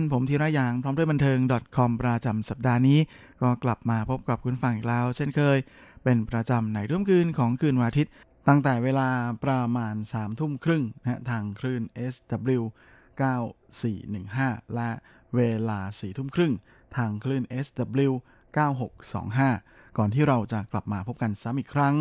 [0.00, 1.38] น ผมธีระยาง พร้อมด้วยบันเทิง
[1.76, 2.98] .com ประจำสัปดาห์นี้
[3.42, 5.58] ก็กลับมาพบกับคุณฟังอีกแล้ว เช่นเคย
[6.04, 8.12] เป็นประจำในรุ่มคืนของคืนวันอาทิตย์
[8.48, 9.08] ตั้งแต่เวลา
[9.44, 11.82] ประมาณ3ามทุ่มครึ่งนะทางคลื่น
[12.12, 12.62] SW
[13.48, 14.90] 9415 และ
[15.36, 16.52] เวลา4ี่ทุ่มครึ่ง
[16.96, 18.12] ทางคลื่น SW
[18.84, 21.96] 9625 ก่อนที่เราจะกลับมาพบกันซ้ำอีกครั้ง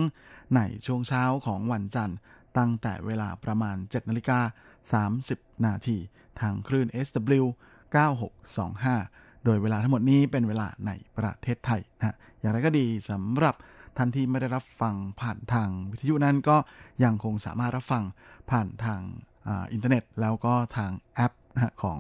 [0.56, 2.18] ในช่วงเช้าของวันจันทร์
[2.58, 4.40] ตั้งแต่เวลาประมาณ7นาฬิกา
[5.08, 5.98] 30 นาที
[6.42, 7.46] ทางคลื่น SW
[7.90, 13.56] 9625 โดยเวลาทั้งหมดนี้เป็นเวลาในประเทศไทยนะอย่างไรก็ดีสำหรับ
[13.98, 16.58] ท่านที่ไม่ได้รับฟังผ่านทางวิทยุนั้นก็
[17.04, 18.04] ยังคงสามารถรับฟัง
[18.52, 19.02] ผ่านทาง
[19.72, 21.34] อินเทอร์เน็ต แล้วก็ทางแอป
[21.84, 22.00] ของ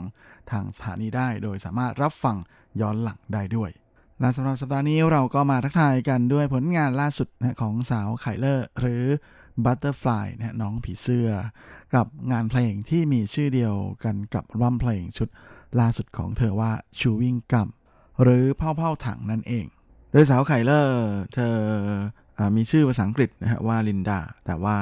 [0.52, 2.38] ทางสถานีได้ โดยสามารถรับฟัง
[2.82, 3.72] ย้อนหลังได้ด้วย
[4.20, 7.28] และสำหรับสัปดาห์นี้เราก็มาทักทายกันด้วยผลงานล่าสุด
[7.62, 9.04] ของสาวไคเลอร์ หรือ
[9.66, 11.30] Butterfly น้องผีเสื้อ
[11.96, 15.30] กับงานเพลงที่มีชื่อเดียวกันกับอัลบั้มเพลงชุด
[15.80, 17.70] ล่าสุดของเธอว่า Chewing Gum
[18.22, 19.66] หรือ泡泡糖 นั่นเอง
[20.12, 21.00] โดยสาวไคเลอร์
[21.34, 21.56] เธ
[22.38, 24.78] อมีชื่อภาษาอังกฤษนะฮะว่าลินดา แต่ว่า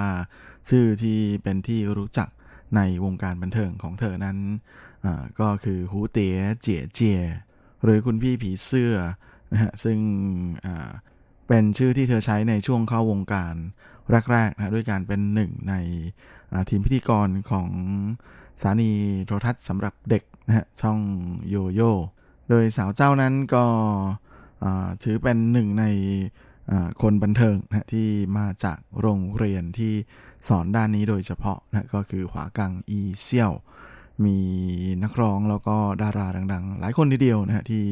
[0.69, 2.29] ชื่อที่เป็นที่รู้จัก
[2.75, 4.37] ในวงการบันเทิงของเธอนั้น
[5.39, 7.21] ก็คือ蝴蝶姐姐
[7.83, 8.95] หรือคุณพี่ผีเสื้อ
[9.53, 9.97] นะฮะซึ่ง
[11.47, 13.55] เป็นชื่อที่เธอใช้ในช่วงเข้าวงการ
[14.31, 15.73] แรกๆนะด้วยการเป็นหนึ่งใน
[16.69, 17.69] ทีมพิธีกรของ
[18.61, 18.91] สถานี
[19.25, 20.99] โทรทัศน์สำหรับเด็ก นะฮะช่อง
[21.49, 21.93] โยโย่
[22.49, 23.65] โดยสาวเจ้านั้นก็
[25.03, 25.85] ถือเป็นหนึ่งใน
[27.01, 29.93] คนบันเทิงนะที่มาจากโรงเรียนที่
[30.47, 33.51] สอนด้านนี้โดยเฉพาะนะก็คือหวากังอีเซี่ยว
[34.25, 34.37] มี
[35.03, 37.83] นักร้องแล้วก็ดาราดังๆ หลายคนทีเดียวนะฮะที่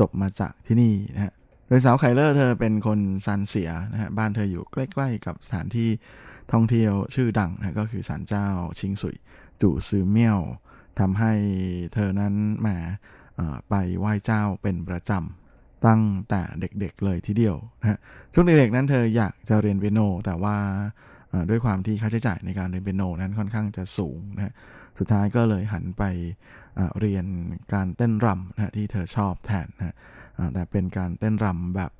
[0.00, 1.32] จบมาจากที่นี่นะฮะ
[1.68, 5.88] โดยสาวไคเลอร์เธอเป็นคนซันเสียนะฮะบ้านเธออยู่ใกล้ๆกับสถานที่
[6.52, 8.46] ท่องเที่ยวชื่อดังนะก็คือศาลเจ้า
[8.78, 9.16] ชิงสุย
[9.60, 10.40] จู่ซือเมี่ยว
[11.00, 11.32] ทำให้
[11.94, 12.68] เธอนั้นแหม
[13.68, 17.98] ไปไหว้เจ้าเป็นประจำตั้งแต่เด็กๆเลยทีเดียวนะ
[18.32, 20.56] ช่วงเด็กๆนั้นเธออยากจะเรียนเปียโน แต่ว่า
[21.50, 24.54] ด้วยความที่ค่าใช้จ่ายในการเรียนเปียโนนั้นค่อนข้างจะสูงนะ
[24.98, 26.02] สุดท้ายก็เลยหันไป
[27.00, 27.26] เรียน
[27.74, 29.96] การเต้นรำนะที่เธอชอบแทนนะ
[30.54, 31.90] แต่เป็นการเต้นรำแบบ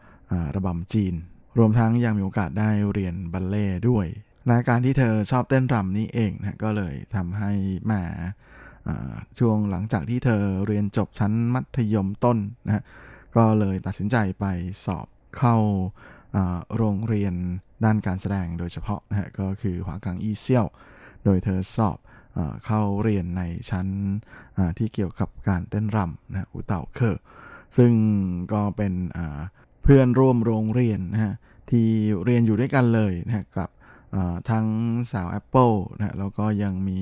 [0.57, 1.14] ระบำจีน
[1.59, 4.07] รวมทั้งยังมีโอกาสได้เรียนบัลเล่ด้วย
[4.47, 7.51] และการที่เธอชอบเต้นรำนี้เองนะก็เลยทำให้
[7.86, 7.92] แหม
[9.39, 12.85] ช่วงหลังจากที่เธอเรียนจบชั้นมัธยมต้นนะ
[13.37, 14.45] ก็เลยตัดสินใจไป
[14.85, 15.07] สอบ
[15.39, 15.57] เข้า
[16.76, 17.35] โรงเรียน
[17.85, 20.66] ด้านการแสดงโดยเฉพาะนะฮะก็คือหวากังอีเซียว
[21.24, 21.99] โดยเธอสอบ
[22.64, 23.89] เข้าเรียนในชั้น
[24.78, 27.16] ที่เกี่ยวกับการเต้นรำนะอูเต่าเคอ
[27.76, 27.93] ซึ่ง
[28.53, 28.95] ก็เป็น
[29.82, 31.35] เพื่อนร่วมโรงเรียนนะฮะ
[31.70, 31.89] ที่
[32.24, 33.70] เรียนอยู่ด้วยกันเลยนะกับ
[34.51, 34.66] ทั้ง
[35.12, 37.01] สาว Apple นะแล้วก็ยังมี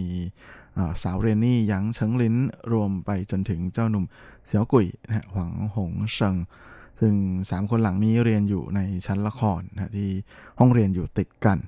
[1.02, 2.36] สาวเรนนี่ยังเฉิงลิน
[2.72, 4.04] รวมไปจนถึงเจ้าหนุ่ม
[4.46, 6.36] เสี่ยวกุยนะหวังหงเชิง
[7.00, 7.14] ซึ่ง
[7.46, 10.10] 3 คนหลังนี้เรียนอยู่ในชั้นละครนะที่
[10.58, 11.58] ห้องเรียนอยู่ติดกัน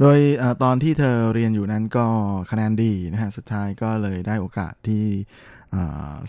[0.00, 2.06] โดยอตอนที่เธอเรียนอยู่นั้นก็
[2.50, 5.04] คะแนนดีนะฮะสุดท้ายก็เลยได้โอกาสที่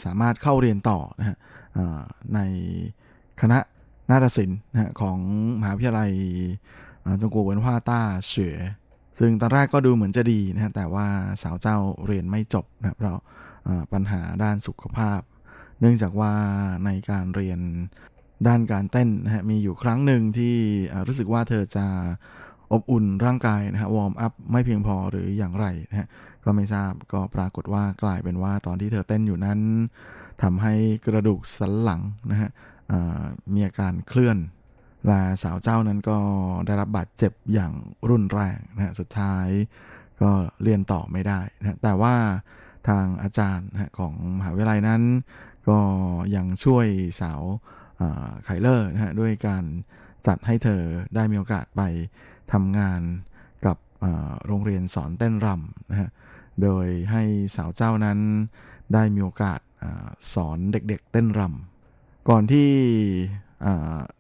[0.04, 1.38] สามารถเข้าเรียนต่อนะฮะ
[2.36, 2.40] ใน
[3.42, 3.60] คณะ
[4.10, 5.18] นาฏศิลป์นะของ
[5.60, 6.12] มหาวิทยาลัย
[7.22, 8.56] จงกัวเวินว่าต้าเฉย
[9.20, 11.08] ซึ่งตอนแรกก็ดูเหมือนจะดีนะแต่ว่า
[11.44, 13.20] สาวเจ้าเรียนไม่จบนะเพราะ
[13.94, 15.22] ปัญหาด้านสุขภาพ
[15.80, 16.34] เนื่องจากว่า
[16.86, 17.60] ในการเรียน
[18.48, 20.56] ด้านการเต้นนะฮะมีอยู่ครั้งหนึ่งที่
[21.08, 21.86] รู้สึกว่าเธอจะ
[22.72, 26.08] อบอุ่นร่างกายนะฮะ warm up ไม่เพียงพอหรืออย่างไรนะฮะ
[26.44, 29.60] ก็ไม่ทราบก็ปรากฏว่ากลายเป็นว่าตอนที่เธอเต้นอยู่นั้น
[30.44, 30.74] ทำให้
[31.06, 32.02] กระดูกสันหลัง
[32.32, 32.50] นะฮะ
[33.54, 34.38] มีอาการเคลื่อน
[35.10, 36.20] และสาวเจ้านั้นก็
[36.66, 37.74] ได้รับบาดเจ็บอย่าง
[38.10, 39.48] รุนแรงนะสุดท้าย
[40.22, 40.32] ก็
[40.64, 42.16] เรียนต่อไม่ได้นะแต่ว่า
[42.88, 45.02] ทางอาจารย์นะของมหาวิทยาลัยนั้น
[45.70, 45.80] ก็
[46.36, 46.88] ยังช่วย
[47.22, 47.42] สาว
[48.44, 49.64] ไคลเลอร์นะฮะด้วยการ
[50.28, 50.82] จัดให้เธอ
[51.16, 51.82] ได้มีโอกาสไป
[52.54, 53.02] ทำงาน
[53.66, 53.78] กับ
[54.48, 56.10] โรงเรียนสอนเต้นรำนะฮะ
[56.62, 57.24] โดยให้
[57.56, 58.20] สาวเจ้านั้น
[58.94, 59.86] ได้มีโอกาสอ
[60.34, 62.70] สอนเด็กๆเต้นรำก่อนที่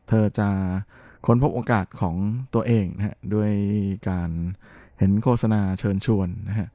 [0.07, 0.49] เธอจะ
[1.25, 2.15] ค้นพบโอกาสของ
[2.53, 3.51] ตัวเองนะฮะด้วย
[4.09, 4.29] การ
[4.99, 6.67] เห็นโฆษณาเชิญชวนนะฮะ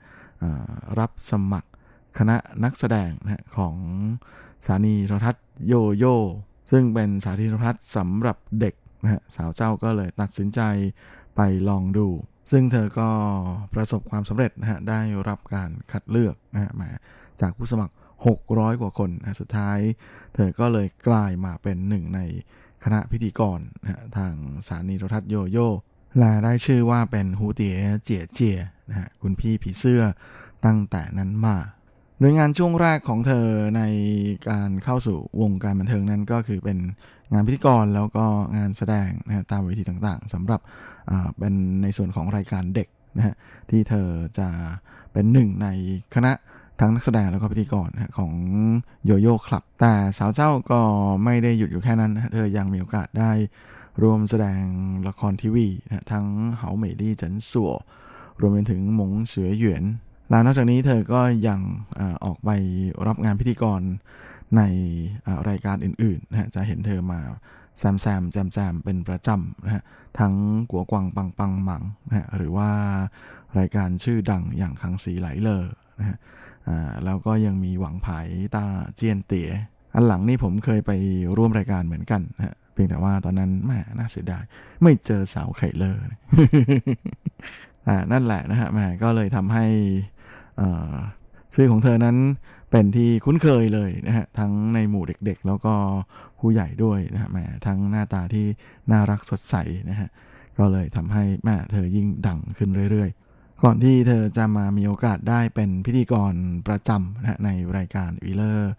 [0.98, 1.70] รับสมัคร
[2.18, 3.74] คณะนักแสดงนะของ
[4.64, 6.18] สถานีโทรทัศน์โยโย่
[6.70, 10.60] ซึ่งเป็นสถานีโทรทัศน์สำหรับเด็กนะฮะสาวเจ้าก็เลยตัดสินใจ
[11.36, 12.08] ไปลองดู
[12.50, 13.08] ซึ่งเธอก็
[13.74, 16.88] ประสบความสำเร็จนะฮะได้รับการคัดเลือกนะฮะมา
[17.40, 17.94] จากผู้สมัคร
[18.26, 19.78] 600 กว่าคนนะสุดท้าย
[20.34, 22.20] เธอก็เลยกลายมาเป็นหนึ่งใน
[22.84, 24.34] คณะพิธีกรนะทาง
[24.66, 25.70] สถานีโทรทัศน์โยโย่
[26.18, 28.58] และได้ชื่อว่าเป็นฮูเตียเจียเจีย
[28.90, 30.02] นะฮะคุณพี่ผีเสื้อ
[30.64, 31.56] ตั้งแต่นั้นมา
[32.20, 33.46] โดยงานช่วงแรกของเธอ
[33.76, 33.82] ใน
[34.48, 36.78] การเข้าสู่วงการบันเทิงนั้นก็คือเป็น
[37.32, 40.60] งานพิธีกรแล้วก็งานแสดงนะตามเวทีต่างๆสำหรับ
[41.38, 43.34] เป็นในส่วนของรายการเด็กนะฮะ
[43.70, 44.08] ที่เธอ
[44.38, 44.48] จะ
[45.12, 45.68] เป็นหนึ่งใน
[46.14, 46.32] คณะ
[46.80, 48.32] ทั้งนักแสดงแล้วก็พิธีกรของ
[49.04, 50.80] โยโย่คลับ แต่สาวเจ้าก็
[51.24, 53.32] ไม่ได้หยุดอยู่แค่นั้นนะเธอยังมีโอกาสได้
[54.02, 54.62] รวมแสดง
[55.08, 56.26] ละครทีวีนะทั้ง
[56.58, 57.72] เหาเหมยลี่เจินสัว
[58.40, 59.84] รวมไปถึงหมงเสือหยวน
[60.30, 61.60] แล้วนอกจากนี้เธอก็ยัง
[62.24, 62.50] ออกไป
[63.06, 63.80] รับงานพิธีกร
[64.56, 64.62] ใน
[65.48, 67.20] รายการอื่นๆนะจะเห็นเธอมา
[67.78, 69.82] แซมแซมแจมแจมเป็นประจำนะฮะ
[70.18, 70.34] ทั้ง
[70.70, 72.70] กัวกวางปังปังหมังนะฮะหรือว่า
[73.58, 75.64] รายการชื่อดังอย่างคังสีไหลเลอ
[75.98, 76.16] นะฮะ
[77.04, 78.64] แล้วก็ยังมีหวังไผายตา
[78.96, 79.50] เจียนเตี๋ย
[79.94, 80.92] อันหลังนี่ผมเคยไป
[81.36, 84.42] ร่วมรายการเหมือนกันนะฮะเพียงแต่ว่าตอนนั้นแม่น่าเสียดาย
[84.82, 86.02] ไม่เจอสาวไข่เลอร์
[88.12, 89.66] นั่นแหละนะฮะแม่ก็เลยทำให้
[91.54, 92.16] ชื่อของเธอนั้น
[92.70, 95.74] เป็นที่คุ้นเคยเลยนะฮะทั้งในหมู่เด็กๆ แล้วก็
[96.40, 98.46] ผู้ใหญ่ด้วยนะฮะแม่ทั้งหน้าตาที่
[98.90, 99.54] น่ารักสดใส
[99.90, 100.08] นะฮะ
[100.58, 103.27] ก็เลยทำให้แม่เธอยิ่งดังขึ้นเรื่อยๆ
[103.62, 106.34] ก่อนที่เธอจะมามีโอกาสได้เป็นพิธีกร
[106.66, 108.72] ประจำนะะในรายการวีเลอร์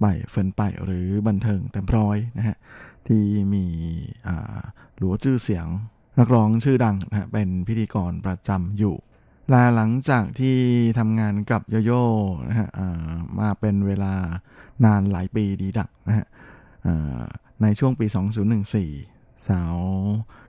[0.00, 2.56] ใบเฟินไปหรือบันเทิงเต็มร้อยนะฮะ
[3.08, 3.22] ที่
[3.54, 3.64] มี
[4.96, 5.66] หลัวชื่อเสียง
[6.18, 8.96] นักร้องชื่อดังนะฮะเป็นพิธีกรประจำอยู่
[9.52, 10.56] ลาหลังจากที่
[10.98, 12.04] ทำงานกับโยโย่
[12.48, 12.68] นะฮะ
[13.40, 14.14] มาเป็นเวลา
[14.84, 16.26] นานหลายปีดีดักนะฮะ
[17.62, 18.06] ในช่วงปี
[18.76, 19.76] 2014 สาว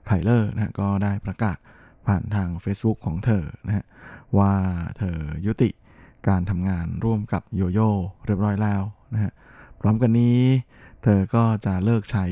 [0.06, 1.56] ไคลเลอร์นะฮะก็ได้ประกาศ
[2.08, 3.84] ผ่านทาง Facebook ของเธอนะฮะ
[4.38, 4.52] ว่า
[4.98, 5.70] เธอยุติ
[6.28, 7.90] การทำงานร่วมกับโยโย่
[8.26, 8.82] เรียบร้อยแล้ว
[9.14, 9.32] นะฮะ
[9.80, 10.38] พร้อมกันนี้
[11.02, 12.26] เธอก็จะเลิกใช้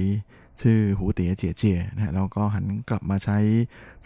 [0.63, 3.39] ชื่อหูเตี๋ยเจียเจียนะฮะแล้วก็หันกลับมาใช้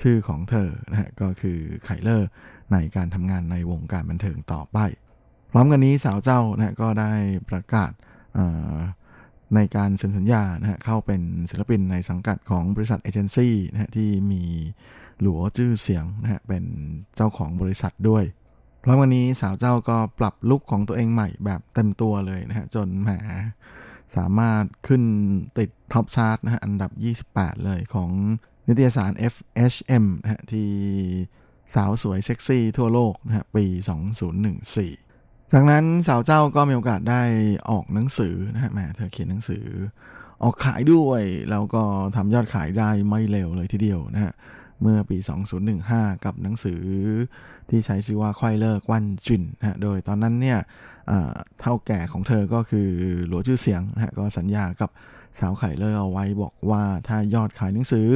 [0.00, 2.28] ชื่อของเธอนะฮะก็คือไคเลอร์
[2.72, 4.78] ในการทำงานในวงการบันเทิงต่อไป
[5.52, 7.12] พร้อมกันนี้สาวเจ้านะก็ได้
[7.48, 7.92] ประกาศ
[9.54, 14.42] ในการเซ็นสัญญานะฮะเข้าเป็นศิลปินในสังกัดของบริษัทเอเจนซี่นะฮะที่มี
[15.20, 16.64] หลัวจื้อเสียงนะฮะเป็น
[17.16, 18.24] เจ้าของบริษัทด้วย
[18.82, 23.10] พร้อมกันนี้สาวเจ้าก็ปรับลุคของตัวเองใหม่แบบเต็มตัวเลยนะฮะจนแหม
[24.16, 25.02] สามารถขึ้น
[25.58, 26.90] ติด top chart นะฮะอันดับ
[27.28, 28.10] 28 เลยของ
[28.66, 30.68] นิตยสาร FHM นะฮะที่
[31.74, 33.64] สาวสวยเซ็กซี่ทั่วโลกนะฮะปี
[34.40, 35.09] 2014
[35.52, 37.22] จากนั้นสาวเจ้าก็มีโอกาสได้
[37.70, 39.64] ออกหนังสือนะฮะแม่เธอเขียนหนังสือ
[40.42, 41.82] ออกขายด้วย แล้วก็
[42.16, 44.32] ทำยอดขายได้ไม่เร็วเลยทีเดียวนะฮะ
[44.82, 45.18] เมื่อปี
[45.70, 46.82] 2015 กับหนังสือ
[47.70, 50.58] ที่ใช้ชื่อว่าควายเลิกวันจินนะโดยตอนนั้นเนี่ย
[51.60, 52.88] เท่าแก่ของเธอก็คือ
[53.26, 54.90] หลัวชื่อเสียงนะก็สัญญากับ
[55.38, 58.06] สาวไข่เลิกเอาไว้บอกว่าถ้ายอดขายหนังสือ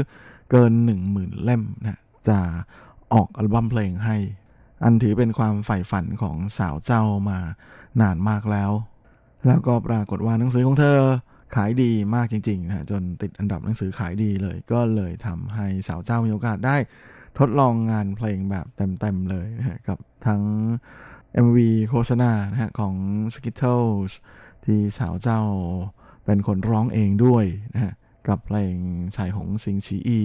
[0.51, 0.73] เกิน
[1.09, 2.39] 10,000 เล่มนะจะ
[3.13, 4.17] ออกอัลบั้มเพลงให้
[4.85, 7.39] อันถือเป็นความใฝ่ฝันของสาวเจ้ามา
[8.01, 8.71] นานมากแล้ว
[9.47, 10.99] แล้วก็ปรากฏว่าหนังสือของเธอ
[11.55, 16.77] ขายดีมากจริงๆนะจนติดอันดับหนังสือขายดีเลย ก็เลยทำให้สาวเจ้ามีโอกาสได้
[17.39, 20.43] ทดลองงานเพลงแบบเต็มๆเลยนะกับทั้ง
[21.45, 21.59] MV
[21.89, 22.95] โฆษณานะฮะของ
[23.35, 24.13] Skittles
[24.65, 25.41] ที่สาวเจ้า
[26.25, 27.93] เป็นคนร้องเองด้วยนะฮะ
[28.29, 28.75] กับเพลง
[29.17, 30.21] ชายหงสิงชีอี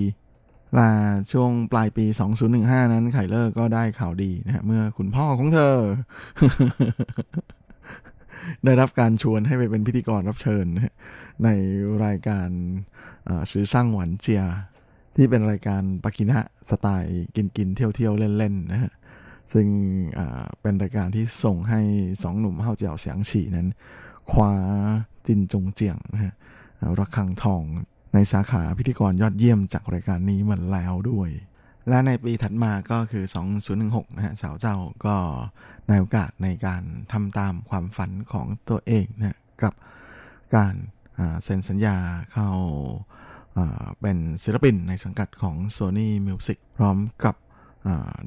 [0.78, 0.90] ลา
[1.32, 2.06] ช่วงปลายปี
[2.50, 5.76] 2015 นั้นไข่เลอร์ก็ได้ข่าวดีนะฮะเมื่อคุณพ่อของเธอ
[8.66, 10.66] ได้รับการชวนให้ไปเป็นพิธีกรรับเชิญ
[11.44, 11.50] ใน
[12.06, 12.50] รายการ
[13.52, 14.44] ซื้อสร้างหวันเจีย
[15.16, 16.40] ที่เป็นรายการปากินะ
[16.70, 18.92] สไตล์กินกินเที่ยวเที่ยวเล่นๆนะฮะ
[19.54, 19.68] ซึ่ง
[20.62, 21.82] เป็นรายการที่ส่งให้
[22.24, 23.68] สองหนุ่มเฮาเจียวเสียงฉี่นั้น
[24.32, 24.54] คว้า
[25.28, 26.34] จินจงเจียงนะฮะ
[27.00, 27.64] ระฆังทอง
[28.14, 31.30] ในสาขาพิธีกรยอดเยี่ยมจากรายการนี้มันแล้วด้วย
[31.90, 33.26] และในปีถัดมาก็คือ
[33.70, 35.16] 2016 นะฮะสาวเจ้าก็
[35.88, 39.74] ในโอกาสในการทำตามความฝันของตัวเองนะกับ
[40.56, 40.76] การ
[41.44, 41.98] เซ็นสัญญา
[42.34, 42.50] เข้า
[44.02, 47.36] เป็นศิลปินในสังกัดของ Sony Music พร้อมกับ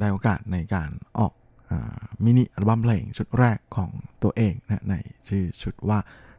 [0.01, 1.33] ได้โอกาสในการออก
[2.25, 3.91] มินิอัลบั้มเพลงชุดแรกของ
[4.23, 4.95] ตัวเองนะใน
[5.29, 5.99] ชื่อชุดว่า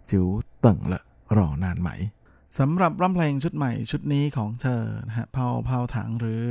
[0.09, 1.01] 久等了
[1.37, 1.89] รอนานไหม
[2.59, 6.45] สำหรับอัลบั้มเพลงชุดใหม่ชุดนี้ของเธอนะฮะ泡泡糖หรือ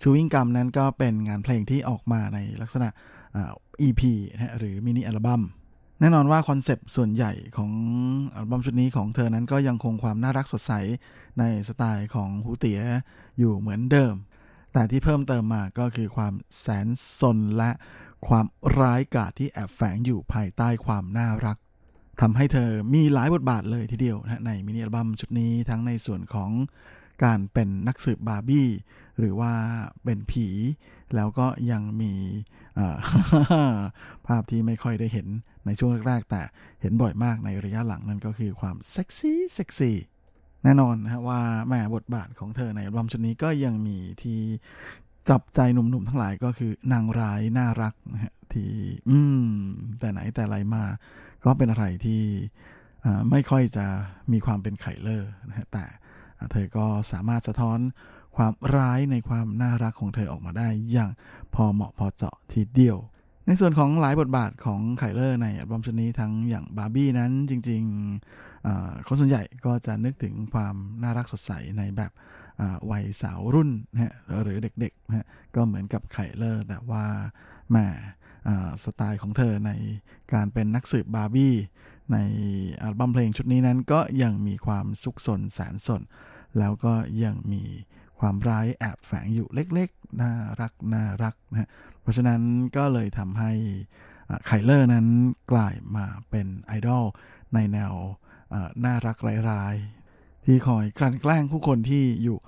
[0.00, 2.88] chewing gum นั้นก็เป็นงานเพลงที่ออกมาในลักษณะ
[3.82, 5.42] EP นะฮะหรือมินิอัลบั้ม
[6.00, 7.72] แน่นอนว่าคอนเซปต์ส่วนใหญ่ของ
[8.34, 10.72] อัลบั้มชุดนี้ของเธอนั้นก็ยังคงความน่ารักสดใส
[11.38, 12.80] ในสไตล์ของฮูเตีย
[13.38, 14.14] อยู่เหมือนเดิม
[14.72, 16.88] แต่ที่เพิ่มเติมมาก็คือความแสน
[17.20, 17.70] สนและ
[18.28, 18.46] ความ
[18.78, 21.56] ร้ายกาจที่แอบแฝงอยู่ภายใต้ความน่ารัก
[22.20, 26.50] ทำให้เธอมีหลายบทบาทเลยทีเดียวนะในมินิอัลบั้มชุดนี้ทั้งในส่วนของ
[27.24, 28.68] การเป็นนักสืบบาร์บี้
[29.18, 29.52] หรือว่า
[30.04, 30.48] เป็นผี
[31.14, 32.12] แล้วก็ยังมี
[34.26, 35.26] ภาพที่ไม่ค่อยได้เห็น
[35.66, 36.42] ในช่วงแรกๆ แต่
[36.80, 39.96] เห็นบ่อยมากในระยะหลังนั่นก็คือความเซ็กซี่เซ็กซี่
[40.64, 44.40] แน่นอนนะว่าแหมบทบาทของเธอในอัลบั้มชุดนี้ก็ยังมีที่
[45.30, 48.72] จับใจหนุ่มๆทั้งหลายก็คือนางร้ายน่ารักนะฮะที่
[49.08, 49.46] อืม
[49.98, 50.84] แต่ไหนแต่ไรมา
[51.44, 52.22] ก็เป็นอะไรที่
[53.30, 53.86] ไม่ค่อยจะ
[54.32, 55.84] มีความเป็นไคเลอร์นะฮะแต่
[56.52, 57.78] เธอก็สามารถสะท้อน
[58.36, 61.10] ความร้ายในความน่ารักของเธอออกมาได้อย่าง
[61.54, 62.98] พอเหมาะพอเจาะทีเดียว
[63.46, 72.12] ในส่วนของหลายบทบาทของไคเลอร์ในอัลบั้มชุดนี้ทั้งอย่างบาร์บี้นั้นจริงๆคนส่วนใหญ่ก็จะนึกถึงความน่ารักสดใสในแบบ
[72.90, 77.04] วัยสาวรุ่นนะฮะหรือเด็กๆนะฮะก็เหมือนกับไคลเลอร์แต่ว่า
[77.70, 77.76] แหม
[78.84, 79.70] สไตล์ของเธอใน
[80.32, 81.54] การเป็นนักสืบบาร์บี้
[82.12, 82.18] ใน
[82.82, 86.02] อัลบั้มเพลงชุดนี้นั้นก็ยังมีความสุขสนแสนสน
[86.58, 86.94] แล้วก็
[87.24, 87.62] ยังมี
[88.20, 91.68] ความร้ายแอบแฝงอยู่เล็กๆ น่ารักน่ารักนะฮะ
[92.00, 92.40] เพราะฉะนั้น
[92.76, 93.52] ก็เลยทำให้
[94.46, 95.06] ไคลเลอร์นั้น
[95.52, 97.04] กลายมาเป็นไอดอล
[97.54, 97.92] ในแนว
[98.84, 99.16] น่ารัก
[99.50, 99.74] ร้าย
[100.44, 102.38] ที่คอยกลั่นแกล้งผู้คนที่อยู่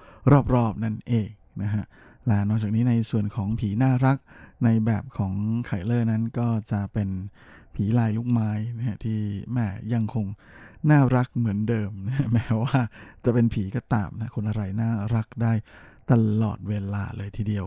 [0.55, 1.28] รอบๆนั่นเอง
[1.62, 1.84] นะฮะ
[2.26, 4.18] และนอกจากนี้ในส่วนของผีน่ารัก
[4.64, 5.32] ในแบบของ
[5.66, 7.09] ไคเลอร์นั้นก็จะเป็น
[7.74, 9.20] ผีลายลูกไม้นะฮะที่
[9.53, 10.26] แม่ยังคง
[10.90, 12.78] น่ารักเหมือนเดิมนะแม้ว่า
[13.24, 15.53] จะเป็นผีก็ตามนะคนอะไรน่ารักได้
[16.11, 17.66] ตลอดเวลาเลยทีเดียว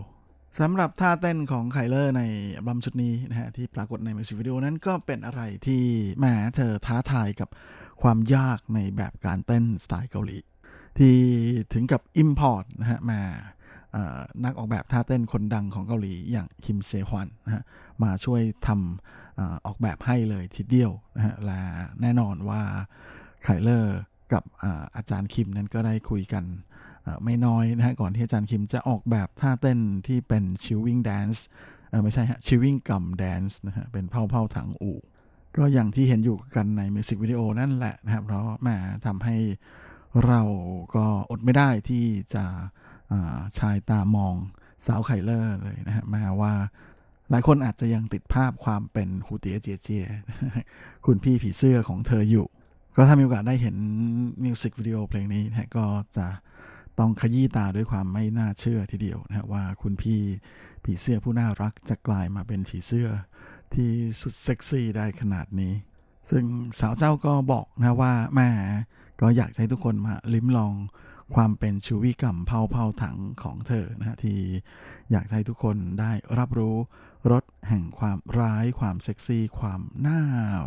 [0.57, 2.21] สำหรับท่าเต้นของไคเลอร์ใน
[2.55, 5.81] อัลบั้มชุดนี้นะฮะที่ปรากฏในมิวสิกวิดีโอนั้นก็เป็นอะไรที่
[6.19, 6.25] แหม
[6.55, 7.49] เธอท้าทายกับ
[8.01, 10.37] ความยากในแบบการเต้นสไตล์เกาหลี
[10.97, 11.15] ที่
[11.73, 13.21] ถึงกับ import นะฮะมา
[14.43, 17.63] นักออกแบบท่าเต้นคนดังของเกาหลีอย่างคิมเซฮวันนะฮะ
[18.03, 21.61] มาช่วยทำออกแบบให้เลยทีเดียวนะฮะและ
[22.01, 22.61] แน่นอนว่า
[23.43, 23.97] ไคเลอร์
[24.33, 24.43] กับ
[24.95, 26.43] อาจารย์คิมนั้นก็ได้คุยกัน
[27.23, 31.45] ไม่น้อยนะฮะก่อนที่อาจารย์คิมจะออกแบบท่าเต้นที่เป็น chewing dance
[32.03, 34.99] ไม่ใช่ฮะ chewing gum dance นะฮะเป็น泡泡糖舞
[35.57, 39.37] ก็อย่างที่เห็นอยู่กันในมิวสิกวิดีโอนั่นแหละนะครับ เพราะแหมทำให้
[40.25, 40.41] เรา
[40.95, 42.05] ก็อดไม่ได้ที่
[42.35, 42.45] จะ
[43.59, 44.35] ชายตามอง
[44.85, 46.53] สาวไคเลอร์เลยนะฮะแม้ว่า
[47.29, 50.05] หลายคนอาจจะยังติดภาพความเป็นฮูเตียเจียเจีย
[51.05, 52.47] คุณพี่ผีเสื้อของเธออยู่
[52.95, 53.75] ก็ถ้ามีโอกาสได้เห็น
[54.43, 55.85] มิวสิกวิดีโอเพลงนี้นะก็
[56.17, 56.27] จะ
[56.99, 60.21] ต้องขยี้ตาด้วยความไม่น่าเชื่อทีเดียวนะว่าคุณพี่
[60.83, 63.09] ผีเสื้อผู้น่ารักจะกลายมาเป็นผีเสื้อ
[63.73, 63.91] ที่
[64.21, 65.73] สุดเซ็กซี่ได้ขนาดนี้
[66.29, 66.43] ซึ่ง
[66.79, 68.49] สาวเจ้าก็บอกนะว่าแหม
[69.21, 70.73] ก็อยากให้ทุกคนมาลิ้มลอง
[71.35, 74.39] ความเป็น chewing gum 泡泡糖ของเธอนะที่
[75.11, 76.75] อยากให้ทุกคนได้รับรู้
[77.31, 80.21] รสแห่งความร้าย ความเซ็กซี่ ความน่า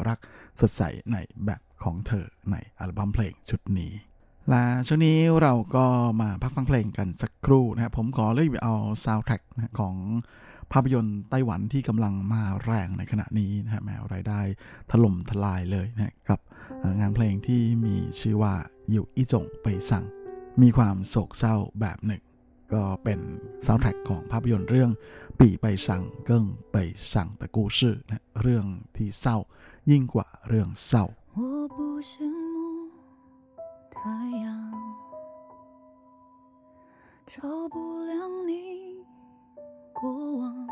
[0.09, 0.19] รัก
[0.61, 4.12] สดใสในแบบของเธอในอัลบั้มเพลงชุดนี้
[4.51, 5.87] และช่วงนี้เราก็
[6.23, 8.75] มาพักฟังเพลงกันสักครู่นะครับผมขอเลือกเอา
[9.05, 9.43] ซาวด์แทร็ก
[9.79, 9.97] ของ
[10.73, 14.41] ภาพยนตร์ไต้หวันที่กำลังมาแรงในขณะนี้นะฮะแหมรายได้
[14.91, 16.41] ถล่มทลายเลยนะกับ
[17.01, 18.55] งานเพลงที่มีชื่อว่า
[18.91, 20.05] 有一種悲傷
[20.63, 22.23] มีความโศกเศร้าแบบหนึ่ง
[22.73, 23.21] ก็เป็น
[23.67, 24.91] ซาวด์แทร็กของภาพยนตร์เรื่อง
[25.41, 26.77] ปีไปสั่งเกิ้งไป
[27.15, 28.67] สั่งตะกูชื่อนะเรื่อง
[28.97, 29.37] ที่เศร้า
[29.91, 31.05] ยิ่งกว่าเรื่องเศร้า
[33.95, 34.73] 太阳，
[37.27, 39.05] 照不亮你
[39.93, 40.67] 过往，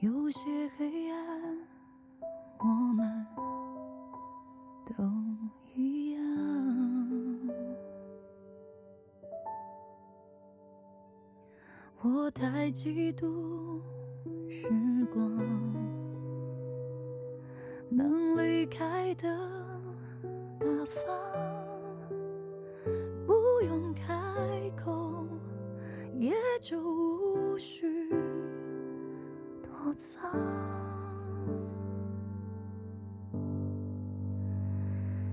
[0.00, 1.58] 有些黑暗，
[2.58, 3.26] 我们
[4.84, 5.04] 都
[5.74, 6.22] 一样。
[12.02, 13.80] 我太嫉妒
[14.50, 14.68] 时
[15.06, 15.22] 光，
[17.88, 19.77] 能离开的
[20.68, 21.02] 大方，
[23.26, 24.12] 不用开
[24.76, 25.26] 口，
[26.18, 28.10] 也就无需
[29.62, 30.30] 躲藏。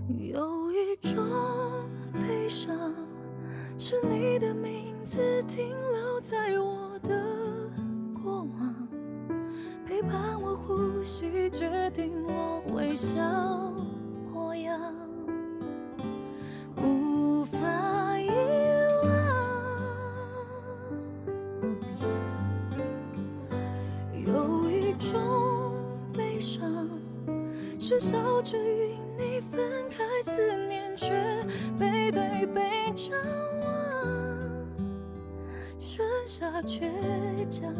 [0.08, 1.20] 有一种
[2.14, 2.96] 悲伤，
[3.78, 7.70] 是你的名字停留在我的
[8.14, 8.88] 过往，
[9.86, 13.22] 陪伴我呼吸，决定我微笑
[14.34, 14.80] 模样，
[28.46, 31.10] 只与你分开，思念却
[31.80, 33.18] 背对背张
[33.62, 33.68] 望，
[35.80, 36.88] 剩下倔
[37.50, 37.74] 强，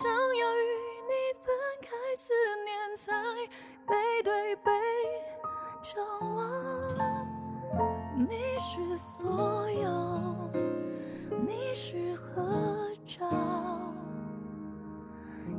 [0.00, 0.10] 想
[0.42, 0.70] 要与
[1.10, 1.12] 你
[1.44, 1.46] 分
[1.86, 1.88] 开，
[2.24, 2.26] 思
[2.66, 3.06] 念才
[3.86, 4.30] 背对
[4.66, 4.68] 背
[5.88, 5.94] 张
[6.34, 6.38] 望。
[8.28, 10.50] 你是所有，
[11.46, 13.18] 你是合照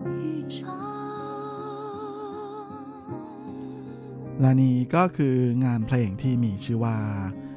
[0.05, 0.65] 一张。
[4.39, 6.97] และนี่ก็คืองานเพลงที่มีชื่อว่า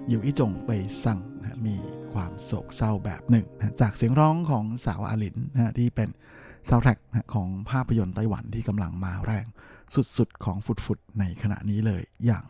[0.08, 0.70] อยู่อีจงไป
[1.04, 1.76] สั่งนะมี
[2.12, 6.08] ความโศกเศร้าแบบหนึ่งนะจากเสียงร้องของสาวอาลินนะที่เป็น
[6.67, 6.99] ซาวด์แทร็ก
[7.33, 9.45] ของภาพยนตร์ไต้หวันที่กำลังมาแรง
[10.17, 12.45] สุดๆ ของสุดๆ ในขณะนี้เลย อย่าง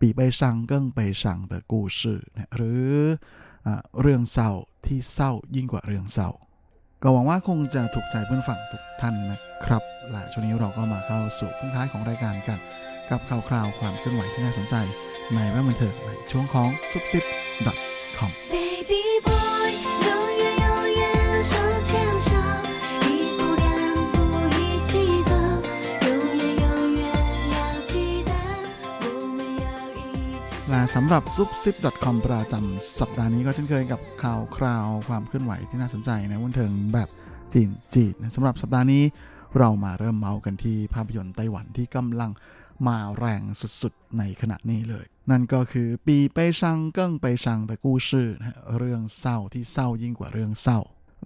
[0.00, 2.20] 比悲傷更悲傷的故事
[2.56, 2.86] หรื
[3.66, 3.68] อ
[4.00, 4.50] เรื่องเศร้า
[4.86, 6.30] ที่เศร้ายิ่งกว่าเรื่องเศร้า
[7.02, 12.58] ก็หวังว่าคงจะถูกใจเพื่อนผู้ฟังทุกท่านนะครับ และช่วงนี้เราก็มาเข้าสู่ช่วงท้ายของรายการกัน
[13.10, 14.74] กับข่าวคราวความเคลื่อนไหวที่น่าสนใจ
[15.34, 17.24] ในแวดบันเทิงในช่วงของซุปซิป
[18.18, 19.35] .com Baby boy，
[30.94, 37.08] สำหรับซุปซิป .com ประจำสัปดาห์นี้ก็เช่นเคยกับข่าวคราวความเคลื่อนไหวที่น่าสนใจในวันเทิงแบบ
[37.52, 39.02] จีนจีนสำหรับสัปดาห์นี้
[39.58, 42.30] เรามาเริ่มเมาส์กันที่ภาพยนตร์ไต้หวันที่กำลัง
[42.86, 48.28] มาแรงสุดๆ ในขณะนี้เลย นั่นก็คือปีไปชังเกิ้งไปชังแต่กู้ชื่อ
[48.76, 50.78] เรื่องเศร้าที่เศร้ายิ่งกว่าเรื่องเศร้า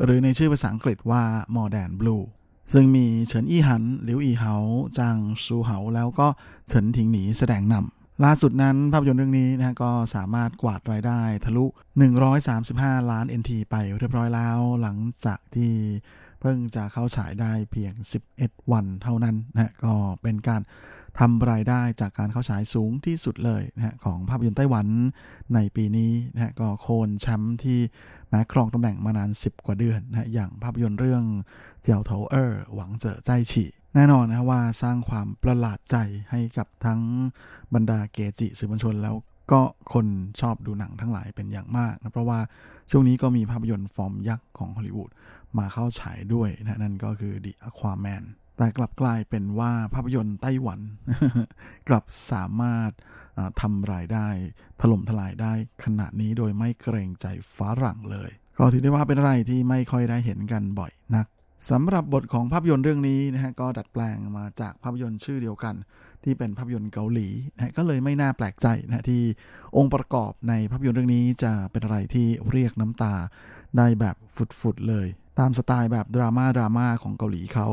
[0.04, 1.22] หรือในชื่อภาษาอังกฤษว่า
[1.56, 2.24] Modern Blue
[2.72, 4.54] ซึ่งมีเฉินอี้หันหลิวอีเหา
[4.98, 6.28] จางซูเหาแล้วก็
[6.68, 11.64] เฉินถิงหนีแสดงนำ ล่าสุดนั้นภาพยนตร์เรื่องนี้นะฮะก็สามารถกวาดรายได้ทะลุ
[12.42, 15.72] 135 ล้าน NT ไปเรียบร้อยแล้วหลังจากที่
[16.40, 17.92] เพิ่งจะเข้าฉายได้เพียง
[18.32, 20.62] 11 วันเท่านั้นนะฮะก็เป็นการ
[21.18, 24.86] ทำรายได้จากการเข้าฉายสูงที่สุดเลยนะฮะของภาพยนตร์ไต้หวัน
[25.54, 27.78] ในปีนี้นะฮะก็โค่นแชมป์ที่
[28.28, 31.24] แหมครองตำแหน่งมานาน 10 กว่าเดือนนะฮะอย่างภาพยนตร์เรื่อง
[31.82, 35.96] 角頭2王者再起 แน่นอนนะว่าสร้างความประหลาดใจ
[36.30, 37.00] ให้กับทั้ง
[37.74, 39.14] บรรดาเกจิสื่อมวลชนแล้ว
[39.52, 39.62] ก็
[39.92, 40.06] คน
[40.40, 42.40] ชอบดูหนังทั้งหลายเป็นอย่างมากนะเพราะว่า
[42.90, 45.10] ช่วงนี้ก็มีภาพยนตร์ฟอร์มยักษ์ของฮอลลีวูด
[45.58, 48.24] มาเข้าฉายด้วยนะนั่นก็คือ The Aquaman
[48.56, 50.80] แต่กลับกลายเป็นว่าภาพยนตร์ไต้หวัน
[51.88, 52.90] กลับสามารถ
[53.60, 54.28] ทำรายได้
[54.80, 55.52] ถล่มทลายได้
[55.84, 57.26] ขณะนี้โดยไม่เกรงใจ
[57.56, 61.26] ฝรั่งเลย ก็ถือได้ว่าเป็นอะไรที่ไม่ค่อยได้เห็นกันบ่อยนัก
[61.68, 65.74] สำหรับบทของภาพยนตร์เรื่องนี้นะฮะก็ดัดแปลงมาจากภาพยนตร์ชื่อเดียวกัน
[66.24, 69.22] ที่เป็นภาพยนตร์เกาหลีนะฮะก็เลยไม่น่าแปลกใจนะฮะที่
[69.76, 73.14] องค์ประกอบในภาพยนตร์เรื่องนี้จะเป็นอะไรที่เรียกน้ำตา
[73.78, 74.16] ได้แบบ
[74.60, 75.06] ฟุดๆเลย
[75.38, 77.68] ตามสไตล์แบบดราม่าดราม่าของเกาหลีเขา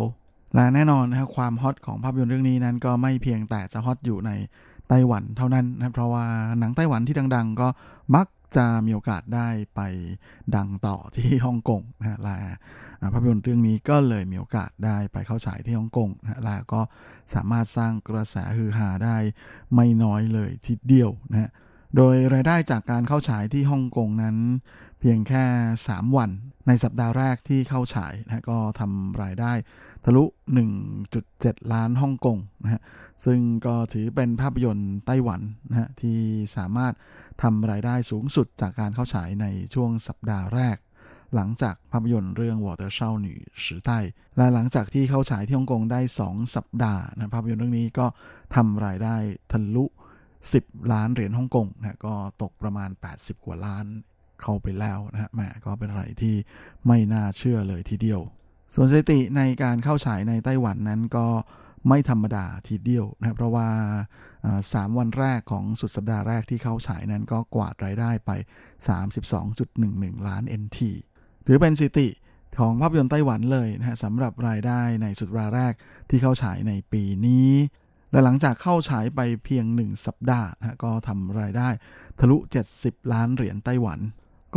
[0.55, 4.31] และแน่นอนนะครับความฮอตของภาพยนตร์เรื่องนี้นั้นก็ไม่เพียงแต่จะฮอตอยู่ใน
[4.89, 6.25] ไต้หวันเท่านั้นนะเพราะว่า
[6.59, 7.67] หนังไต้หวันที่ดัง ๆ ก็
[8.15, 9.81] มัก จะมีโอกาสได้ไป
[10.55, 12.37] ดังต่อที่ฮ่องกงนะฮะและ
[12.99, 16.81] อ่าภาพยนตร์เรื่องนี้ก็เลยมีโอกาสได้ไปเข้าฉายที่ฮ่องกงนะฮะและก็
[17.33, 19.17] สามารถสร้างกระแสฮือฮาได้
[19.75, 21.49] ไม่น้อยเลยทีเดียวนะฮะ
[21.95, 24.37] โดยรายได้จากการเข้าฉายที่ฮ่องกงนั้น
[24.99, 25.45] เพียงแค่
[25.81, 26.29] 3 วัน
[26.67, 29.53] ในสัปดาห์แรกที่เข้าฉายนะก็ทำรายได้
[30.05, 30.23] ทะลุ
[30.97, 32.81] 1.7 ล้านฮ่องกงนะฮะ
[33.25, 36.19] ซึ่งก็ถือเป็นภาพยนตร์ไต้หวันนะฮะที่
[36.57, 36.93] สามารถ
[37.41, 40.77] ทำรายได้สูงสุดจากการเข้าฉายในช่วงสัปดาห์แรก
[41.35, 43.33] หลังจากภาพยนตร์เรื่องวอเตอร์เชาหนี
[43.65, 43.99] สือใต้
[44.37, 48.05] และหลังจากที่เข้าฉายที่ฮ่องกงได้ 2 สัปดาห์นะภาพยนตร์เรื่องนี้ก็
[48.55, 49.15] ทำรายได้
[49.51, 49.85] ทะลุ
[50.37, 53.85] 10 ล้านเหรียญฮ่องกงนะก็ตกประมาณ 80 กว่าล้าน
[54.41, 56.35] เข้าไปแล้วนะฮะแหมก็เป็นอะไรที่
[56.87, 58.21] ไม่น่าเชื่อเลยทีเดียว
[58.73, 61.27] ส่วนสถิติในการเข้าฉายในไต้หวันนั้นก็
[61.87, 63.69] ไม่ธรรมดาทีเดียวนะเพราะว่า
[64.45, 68.31] อ่าสามวันแรกของสุดสัปดาห์แรกที่เข้าฉายนั้นก็กวาดรายได้ไป
[69.49, 70.79] 32.11 ล้าน NT
[71.45, 72.09] ถือเป็นสถิติ
[72.59, 75.73] ของภาพยนตร์ไต้หวันเลยนะฮะสำหรับรายได้ในสุดสัปดาแรก
[76.09, 77.51] ที่เข้าฉายในปีนี้
[78.11, 81.69] และหลังจากเข้าฉายไปเพียง 1 สัปดาห์นะก็ทำรายได้
[82.19, 82.37] ทะลุ
[82.75, 83.99] 70 ล้านเหรียญไต้หวัน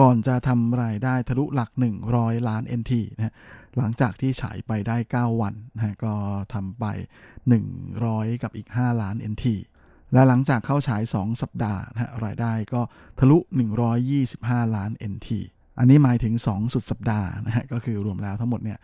[0.00, 1.70] ก่อนจะทำรายได้ทะลุหลัก
[2.08, 3.34] 100 ล้าน NT นะ
[3.76, 6.14] หลังจากที่ฉายไปได้ 9 วันนะก็
[6.54, 6.84] ทำไป
[7.64, 9.44] 100 กับอีก 5 ล้าน NT
[10.12, 12.80] และหลังจากเข้าฉาย 2 สัปดาห์นะรายได้ก็
[13.18, 13.38] ทะลุ
[14.06, 15.28] 125 ล้าน NT
[15.78, 18.78] อันนี้หมายถึง 2 สุดสัปดาห์นะฮะก็คือรวมแล้วทั้งหมดเนี่ย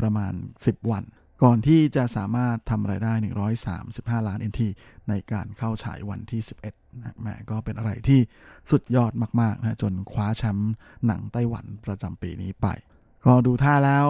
[0.00, 1.04] ประมาณ 10 วัน
[1.42, 3.12] ก่อนที่จะสามารถทำรายได้
[3.70, 4.60] 135 ล้าน NT
[5.08, 8.20] ในการเข้าฉายวันที่ 11 นะแม่ก็เป็นอะไรที่
[8.70, 10.72] สุดยอดมากๆนะจนคว้าแชมป์
[11.06, 12.66] หนังไต้หวันประจำปีนี้ไป
[13.24, 14.08] ก็ดูท่าแล้ว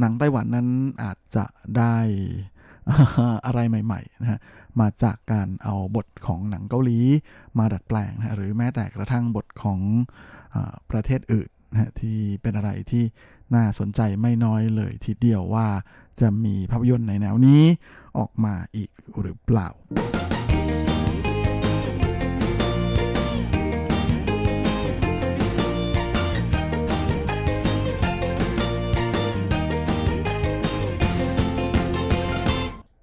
[0.00, 0.68] หนังไต้หวันนั้น
[1.02, 1.44] อาจจะ
[1.78, 1.96] ได้
[3.46, 4.40] อะไรใหม่ๆนะฮะ
[4.80, 6.98] มาจากการเอาบทของหนังเกาหลี
[7.58, 9.80] มาดัดแปลงนะหรือแม้แต่กระทั่งบทของ
[10.54, 10.56] อ
[10.90, 13.04] ประเทศอื่นนะที่เป็นอะไรที่
[13.54, 15.66] น่าสนใจไม่น้อยเลยทีเดียวว่า
[16.20, 17.62] จะมีภาพยนตร์ในแนวนี้
[18.18, 18.90] ออกมาอีก
[19.20, 19.68] หรือเปล่า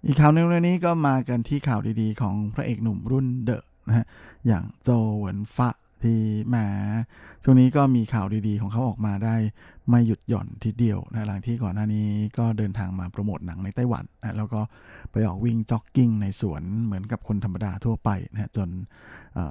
[0.08, 4.06] อีกข่าวหนึ่งเรื่องนี้ก็มากันที่ข่าวดีๆ ของพระเอกหนุ่มรุ่นเดอะนะฮะ
[4.48, 5.70] อย่างโจวเหวินฟะ
[6.04, 6.56] ที่แหม
[7.44, 9.36] ช่วงนี้ก็มีข่าวดีๆ ของเขาออกมาได้
[9.90, 14.62] ไม่หยุดหย่อนทีเดียวนะหลังที่ก่อนหน้านี้ก็เดินทางมาโปรโมทหนังในไต้หวันนะแล้วก็
[15.12, 18.70] ไปออกวิ่งจ็อกกิ้งในสวนเหมือนกับคนธรรมดาทั่วไปนะจน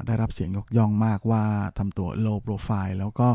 [0.07, 1.45] ได้รับเสียงยกย่องมากว่า
[1.79, 3.29] ทำตัว low profile แล้วก็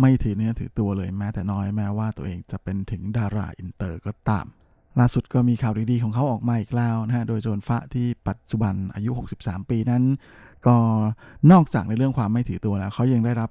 [0.00, 4.48] ไม่ถือเนื้อถือตัวเลยแม้แต่น้อยแม้ว่าตัวเองจะเป็นถึงดาราอินเตอร์ก็ตาม
[5.00, 10.02] ล่าสุดก็มีข่าวดีๆของเขาออกมาอีกแล้วนะฮะ โดยโจวเหวินฟะที่ปัจจุบันอายุ 63 ปีนั้น
[10.66, 10.76] ก็
[11.52, 13.50] นอกจากในเรื่องความไม่ถือตัวแล้วเขายังได้รับ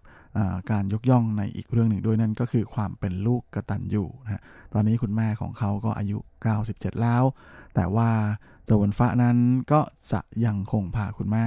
[0.71, 4.41] การยกย่องในอีกเรื่องหนึ่งด้วยนั่นก็คือความเป็นลูกกระตัญญูนะฮะ
[4.73, 6.17] ตอนนี้คุณแม่ของเขาก็อายุ
[6.61, 7.23] 97 แล้ว
[7.75, 8.09] แต่ว่า
[8.65, 9.37] โจวเหวินฟะนั้น
[9.71, 9.81] ก็
[10.11, 11.45] จะยังคงพาคุณแม่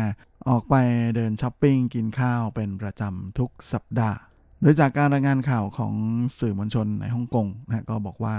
[0.48, 0.74] ออกไป
[1.16, 4.18] เดินช้อปปิ้งกินข้าวเป็นประจำทุกสัปดาห์
[4.60, 5.94] โดยจากการรายงานข่าวของ
[6.38, 8.36] สื่อมวลชนในฮ่องกงนะก็บอกว่า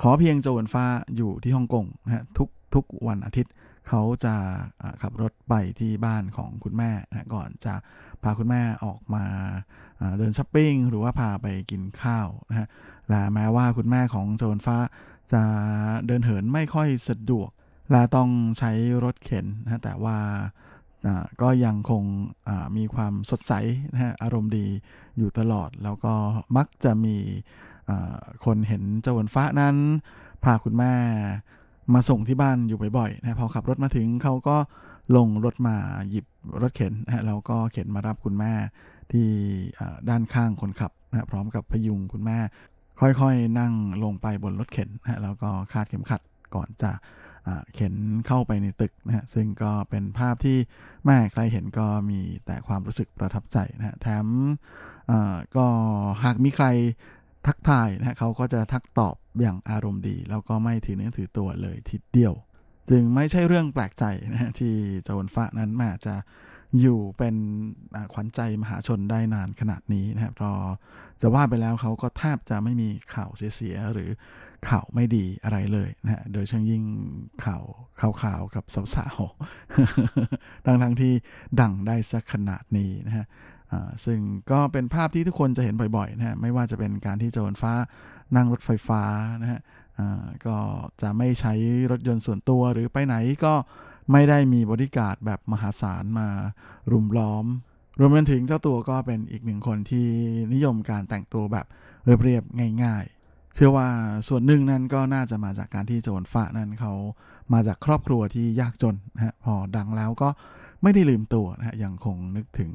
[0.00, 0.84] ขอเพียงโจวเหวินฟะ
[1.16, 3.52] อยู่ที่ฮ่องกงนะฮะทุกทุกวันอาทิตย์
[3.88, 4.34] เขาจะ
[5.02, 7.74] ขับรถไปที่บ้านของคุณแม่นะก่อนจะ
[8.22, 9.24] พาคุณแม่ออกมา
[10.18, 12.68] เดินช้อปปิ้งหรือว่าพาไปกินข้าวนะฮะ
[13.08, 14.76] และแม้ว่าคุณแม่ของโจวนฟ้า
[15.32, 15.42] จะ
[16.06, 17.50] เดินเหินไม่ค่อยสะดวก
[17.90, 18.72] และต้องใช้
[19.04, 20.18] รถเข็นนะแต่ว่า
[21.42, 22.04] ก็ยังคง
[22.76, 23.52] มีความสดใส
[23.92, 24.66] นะฮะอารมณ์ดี
[25.18, 26.14] อยู่ตลอด แล้วก็
[26.56, 27.16] มักจะมี
[28.44, 29.76] คนเห็นเจ้าวนฟ้านั้น
[30.44, 30.92] พาคุณแม่
[31.94, 34.56] มาส่งที่บ้านอยู่บ่อยๆนะพอขับรถมาถึงเขาก็
[35.16, 35.76] ลงรถมา
[36.10, 36.26] หยิบ
[36.62, 38.52] รถเข็นนะแล้วก็เข็นมารับคุณแม่
[39.12, 39.28] ที่
[40.08, 42.38] ด้านข้างคนขับนะพร้อมกับพยุงคุณแม่
[43.00, 43.72] ค่อยๆ นั่ง
[44.04, 46.20] ลงไปบนรถเข็นนะแล้วก็คาดเข็มขัด
[46.54, 46.92] ก่อนจะ
[47.74, 47.94] เข็น
[48.26, 50.58] เข้าไปในตึกนะฮะซึ่งก็เป็นภาพที่
[51.06, 54.26] แม่ใครเห็นก็มีแต่ความรู้สึกประทับใจนะฮะแถม
[55.56, 55.66] ก็
[56.24, 56.66] หากมีใคร
[57.48, 62.34] ทักทายนะเขาก็จะทักตอบอย่างอารมณ์ดี แล้วก็ไม่ถือเนื้อถือตัวเลยทีเดียว
[62.90, 64.74] จึงไม่ใช่เรื่องแปลกใจนะฮะที่
[65.04, 66.14] โจนฟ้านั้นม่จะ
[66.80, 67.36] อยู่เป็น
[68.12, 70.52] ขวัญใจมหาชนได้นานขนาดนี้นะครับพอ
[71.20, 74.10] จะว่าไปแล้วเขาก็แทบจะไม่มีข่าวเสียหรือ
[74.68, 76.82] ข่าวไม่ดีอะไรเลยนะฮะโดยเฉพาะยิ่ง
[77.44, 77.62] ข่าว
[78.22, 78.64] ข่าวๆกับ
[78.96, 81.12] สาวๆทั้งทั้งที่
[81.60, 83.26] ดังได้สักขนาดนี้นะฮะ
[84.04, 84.18] ซึ่ง
[84.50, 87.72] ก็เป็นภาพที่ทุกคนจะเห็นบ่อยๆนะฮะไม่ว่าจะเป็นการที่โจนฟ้า
[88.36, 89.02] นั่งรถไฟฟ้า
[89.42, 89.60] นะฮะ
[90.46, 90.56] ก็
[91.02, 91.54] จะไม่ใช้
[91.90, 93.54] รถยนต์ส่วนตัวหรือไปไหนก็
[94.12, 96.28] ไม่ได้มีบริการแบบมหาศาลมา
[96.92, 97.46] รุมล้อม
[97.98, 100.06] รวมไปถึงเจ้าตัวก็เป็นอีกหนึ่งคนที่
[100.54, 101.66] นิยมการแต่งตัวแบบ
[102.04, 103.17] เรียบๆง่าย ๆ
[103.60, 103.88] ชื่อว่า
[104.28, 106.92] ส่วนหนึ่งนั้นก็น่าจะมาจากการที่โจนฟ้านั้นเขา
[107.52, 110.28] มาจากครอบครัวที่ยากจนนะฮะพอดังแล้วก็
[110.82, 112.72] ไม่ได้ลืมตัวนะฮะยังคงนึกถึง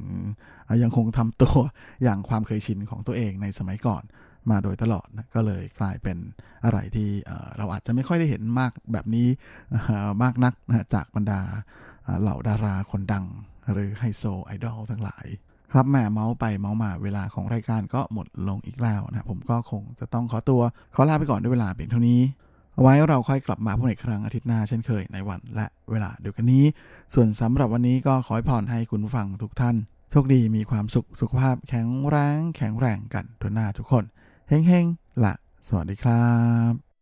[0.82, 1.56] ยังคงทำตัว
[2.02, 4.02] อย่างความเคยชินของตัวเองในสมัยก่อน
[4.50, 6.18] มาโดยตลอดนะก็เลยกลายเป็น
[6.64, 7.08] อะไรที่
[7.58, 9.28] เราอาจจะไม่ค่อยได้เห็นมากแบบนี้
[10.22, 11.40] มากนักนะจากบรรดา
[12.20, 13.26] เหล่าดาราคนดัง
[13.72, 15.26] หรือไฮโซไอดอลทั้งหลาย
[15.74, 20.60] ครับแม่เมาส์ไปเมาส์มาเวลาของรายการก็หมดลงอีกแล้วนะผมก็คงจะต้องขอตัว
[20.94, 22.20] ขอลาไปก่อนด้วยเวลาเพียงเท่านี้
[22.74, 26.64] เอาไว้เราค่อยกลับมาพบในครั้งอาทิตย์หน้าเช่นเคยในวันและเวลาเดียวกันนี้
[27.14, 29.76] ส่วนสำหรับวันนี้ก็ขอให้พรให้คุณฟังทุกท่าน
[30.10, 34.04] โชคดีมีความสุขสุขภาพแข็งแรงแข็งแรงกันทุกหน้าทุกคน
[34.48, 34.86] เฮ้งเฮง
[35.24, 35.34] ละ
[35.68, 36.24] สวัสดีครั
[36.72, 36.93] บ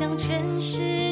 [0.00, 1.09] 向全世界